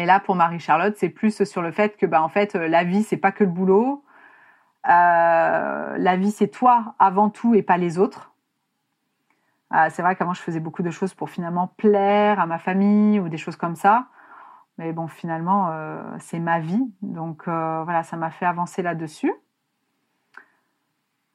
[0.00, 3.02] Et là, pour Marie-Charlotte, c'est plus sur le fait que, bah, en fait, la vie,
[3.02, 4.02] c'est pas que le boulot.
[4.84, 8.32] la vie, c'est toi avant tout et pas les autres.
[9.70, 13.20] Ah, c'est vrai qu'avant, je faisais beaucoup de choses pour finalement plaire à ma famille
[13.20, 14.06] ou des choses comme ça.
[14.78, 16.82] Mais bon, finalement, euh, c'est ma vie.
[17.02, 19.32] Donc euh, voilà, ça m'a fait avancer là-dessus.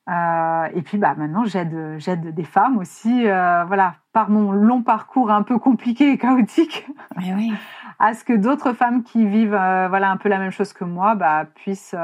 [0.07, 5.31] Euh, et puis bah, maintenant, j'aide, j'aide des femmes aussi, voilà, par mon long parcours
[5.31, 6.87] un peu compliqué et chaotique,
[7.17, 7.53] oui.
[7.99, 11.15] à ce que d'autres femmes qui vivent voilà, un peu la même chose que moi
[11.15, 11.95] bah, puissent,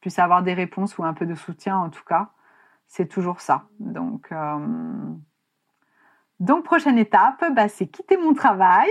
[0.00, 2.30] puissent avoir des réponses ou un peu de soutien en tout cas
[2.92, 3.64] c'est toujours ça.
[3.80, 5.14] Donc, euh,
[6.40, 8.90] donc prochaine étape, bah, c'est quitter mon travail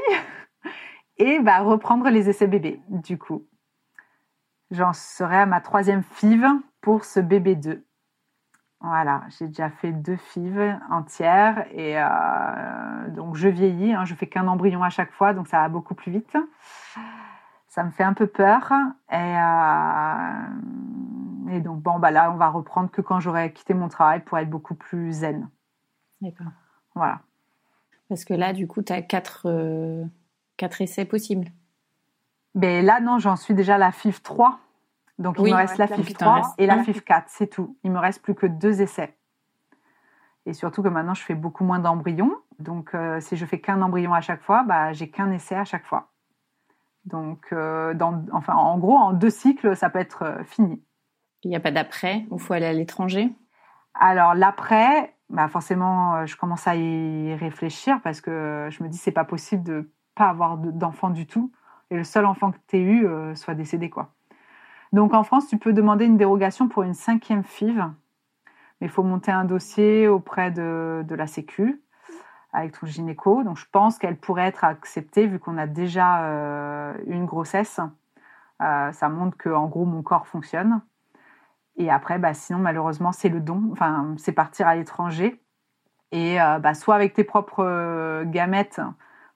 [1.18, 2.82] et bah, reprendre les essais bébés.
[2.88, 3.46] Du coup,
[4.72, 6.48] j'en serai à ma troisième FIV
[6.82, 7.86] pour ce bébé 2.
[8.82, 13.94] Voilà, j'ai déjà fait deux FIV entières et euh, donc je vieillis.
[13.94, 16.36] Hein, je fais qu'un embryon à chaque fois, donc ça va beaucoup plus vite.
[17.68, 18.74] Ça me fait un peu peur
[19.12, 20.48] et, euh,
[21.56, 24.38] et donc bon bah là on va reprendre que quand j'aurai quitté mon travail pour
[24.40, 25.48] être beaucoup plus zen.
[26.22, 26.52] D'accord.
[26.96, 27.20] Voilà.
[28.10, 30.04] Parce que là, du coup, tu as quatre, euh,
[30.58, 31.48] quatre essais possibles.
[32.56, 34.60] Mais là non, j'en suis déjà à la FIV 3.
[35.20, 36.84] Donc il me reste la t'en 3 reste et la.
[36.84, 37.78] FIV 4, c'est tout.
[37.84, 39.18] Il me reste plus que deux essais.
[40.46, 42.36] Et surtout que maintenant je fais beaucoup moins d'embryons.
[42.60, 45.66] Donc euh, si je fais qu'un embryon à chaque fois, bah, j'ai qu'un essai à
[45.66, 46.10] chaque fois.
[47.06, 50.84] Donc euh, dans, enfin, en gros, en deux cycles, ça peut être euh, fini.
[51.44, 53.34] Il n'y a pas d'après, il faut aller à l'étranger?
[53.96, 59.12] Alors l'après, bah forcément, je commence à y réfléchir parce que je me dis c'est
[59.12, 61.52] pas possible de pas avoir de- d'enfant du tout
[61.90, 64.14] et le seul enfant que tu aies eu euh, soit décédé quoi.
[64.92, 67.78] Donc en France, tu peux demander une dérogation pour une cinquième FIV,
[68.80, 71.82] mais il faut monter un dossier auprès de, la Sécu
[72.52, 73.44] avec ton gynéco.
[73.44, 77.80] Donc je pense qu'elle pourrait être acceptée vu qu'on a déjà euh, une grossesse.
[78.62, 80.82] Euh, ça montre que en gros mon corps fonctionne.
[81.78, 83.70] Et après, bah, sinon, malheureusement, c'est le don.
[83.72, 85.42] Enfin, c'est partir à l'étranger.
[86.12, 88.82] Et euh, bah, soit avec tes propres gamètes.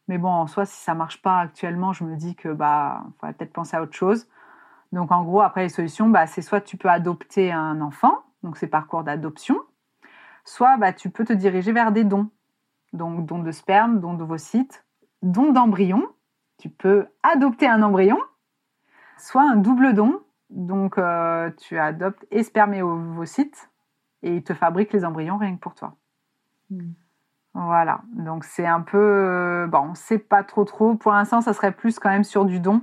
[0.10, 3.34] Mais bon, en soi, si ça marche pas actuellement, je me dis que bah, faudrait
[3.34, 4.28] peut-être penser à autre chose.
[4.92, 8.58] Donc, en gros, après, les solutions, bah, c'est soit tu peux adopter un enfant, donc
[8.58, 9.60] c'est parcours d'adoption,
[10.44, 12.30] soit bah, tu peux te diriger vers des dons.
[12.94, 14.86] Donc, dons de sperme, dons d'ovocytes,
[15.22, 16.08] dons d'embryons.
[16.58, 18.18] Tu peux adopter un embryon,
[19.18, 23.70] soit un double don, donc, euh, tu adoptes et sperme et ovocytes
[24.22, 25.96] et ils te fabriquent les embryons rien que pour toi.
[26.70, 26.92] Mm.
[27.54, 28.02] Voilà.
[28.14, 28.98] Donc, c'est un peu.
[28.98, 30.96] euh, bon, on sait pas trop trop.
[30.96, 32.82] Pour l'instant, ça serait plus quand même sur du don.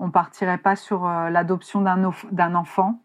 [0.00, 3.02] On partirait pas sur euh, l'adoption d'un enfant.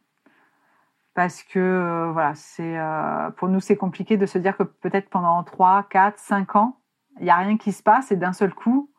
[1.16, 5.44] Parce que, euh, voilà, euh, pour nous, c'est compliqué de se dire que peut-être pendant
[5.44, 6.78] 3, 4, 5 ans,
[7.20, 8.90] il n'y a rien qui se passe et d'un seul coup,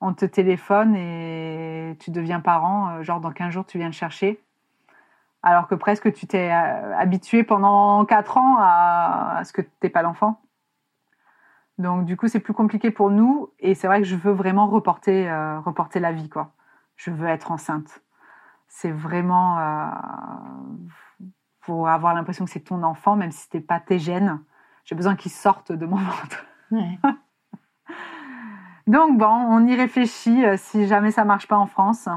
[0.00, 4.42] on te téléphone et tu deviens parent, genre dans 15 jours tu viens le chercher.
[5.44, 10.02] Alors que presque tu t'es habitué pendant 4 ans à, ce que tu n'aies pas
[10.02, 10.40] d'enfant.
[11.78, 14.66] Donc du coup c'est plus compliqué pour nous et c'est vrai que je veux vraiment
[14.66, 15.30] reporter,
[15.64, 16.28] reporter la vie.
[16.28, 16.52] quoi.
[17.04, 18.00] Je veux être enceinte.
[18.68, 19.90] C'est vraiment euh,
[21.62, 24.40] pour avoir l'impression que c'est ton enfant, même si ce pas tes gènes.
[24.84, 26.46] J'ai besoin qu'ils sortent de mon ventre.
[26.70, 26.98] Ouais.
[28.86, 30.44] Donc bon, on y réfléchit.
[30.44, 32.08] euh, Si jamais ça marche pas en France,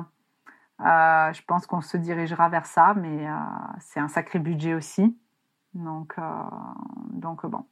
[0.82, 3.34] euh, je pense qu'on se dirigera vers ça, mais euh,
[3.80, 5.18] c'est un sacré budget aussi.
[5.74, 6.44] Donc, euh,
[7.10, 7.66] donc bon.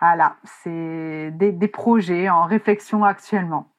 [0.00, 3.70] Voilà, c'est des, des projets en réflexion actuellement.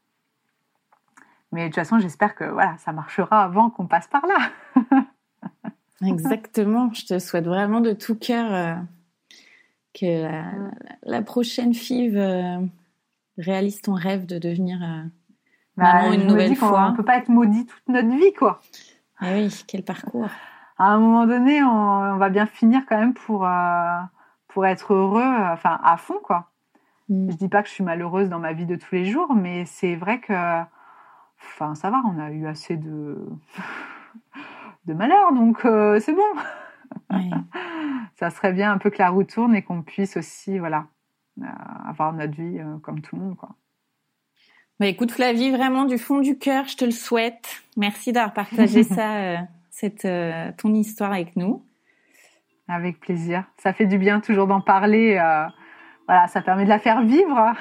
[1.52, 4.38] Mais de toute façon, j'espère que voilà, ça marchera avant qu'on passe par là.
[6.06, 6.92] Exactement.
[6.94, 8.76] Je te souhaite vraiment de tout cœur euh,
[10.00, 10.44] que la,
[11.04, 12.60] la prochaine FIV euh,
[13.38, 14.80] réalise ton rêve de devenir.
[14.82, 15.04] euh,
[15.76, 16.90] Maman, Bah, une je me nouvelle fois.
[16.92, 18.62] On peut pas être maudit toute notre vie, quoi.
[19.20, 20.28] Ah oui, quel parcours.
[20.78, 23.46] à un moment donné, on, on va bien finir quand même pour,
[24.48, 26.52] pour être heureux, enfin à fond quoi.
[27.10, 27.32] Mm.
[27.32, 29.66] Je dis pas que je suis malheureuse dans ma vie de tous les jours, mais
[29.66, 30.34] c'est vrai que,
[31.42, 33.18] enfin ça va, on a eu assez de
[34.90, 37.20] de malheur, donc euh, c'est bon.
[38.16, 40.88] Ça serait bien un peu que la roue tourne et qu'on puisse aussi, voilà,
[41.42, 41.46] euh,
[41.88, 43.56] avoir notre vie euh, comme tout le monde quoi.
[44.80, 47.64] Bah écoute Flavie, vraiment du fond du cœur, je te le souhaite.
[47.76, 50.08] Merci d'avoir partagé ça, cette,
[50.58, 51.66] ton histoire avec nous.
[52.70, 53.44] Avec plaisir.
[53.58, 55.16] Ça fait du bien toujours d'en parler.
[56.08, 57.54] voilà, ça permet de la faire vivre.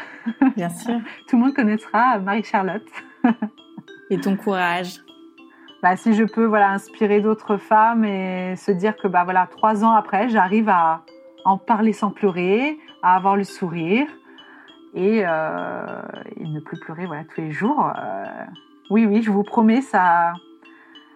[0.55, 1.01] Bien sûr.
[1.27, 2.87] Tout le monde connaîtra Marie-Charlotte.
[4.11, 5.01] Et ton courage.
[5.83, 9.85] bah, si je peux voilà, inspirer d'autres femmes et se dire que bah, voilà, trois
[9.85, 11.03] ans après, j'arrive à
[11.45, 14.07] en parler sans pleurer, à avoir le sourire
[14.95, 16.03] et, euh,
[16.41, 17.93] ne plus pleurer voilà, tous les jours.
[17.97, 18.25] euh,
[18.91, 20.33] oui, oui, je vous promets, ça,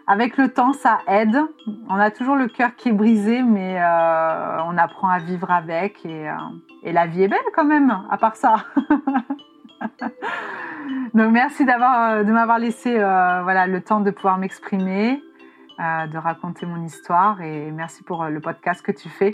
[0.07, 1.39] avec le temps, ça aide.
[1.89, 6.05] On a toujours le cœur qui est brisé, mais euh, on apprend à vivre avec
[6.05, 6.31] et,
[6.83, 8.57] et la vie est belle quand même, à part ça.
[11.15, 15.23] Donc merci d'avoir euh, de m'avoir laissé euh, voilà le temps de pouvoir m'exprimer,
[15.81, 19.33] euh, de raconter mon histoire et merci pour le podcast que tu fais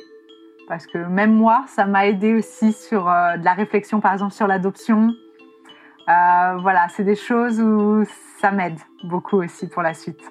[0.67, 4.47] parce que même moi ça m'a aidé aussi sur de la réflexion par exemple sur
[4.47, 5.13] l'adoption.
[6.07, 8.03] Voilà, c'est des choses où
[8.39, 10.23] ça m'aide beaucoup aussi pour la suite.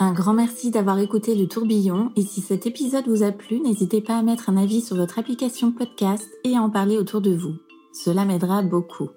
[0.00, 4.00] Un grand merci d'avoir écouté le tourbillon et si cet épisode vous a plu, n'hésitez
[4.00, 7.34] pas à mettre un avis sur votre application podcast et à en parler autour de
[7.34, 7.54] vous.
[7.94, 9.10] Cela m'aidera beaucoup.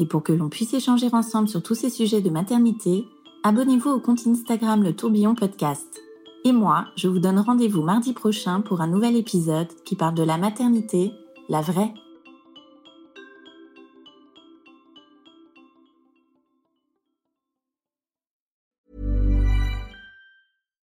[0.00, 3.04] Et pour que l'on puisse échanger ensemble sur tous ces sujets de maternité,
[3.44, 6.00] abonnez-vous au compte Instagram Le Tourbillon Podcast.
[6.44, 10.24] Et moi, je vous donne rendez-vous mardi prochain pour un nouvel épisode qui parle de
[10.24, 11.12] la maternité,
[11.48, 11.94] la vraie.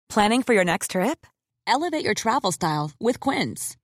[0.09, 1.27] Planning for your next trip?
[1.67, 3.77] Elevate your travel style with Quince.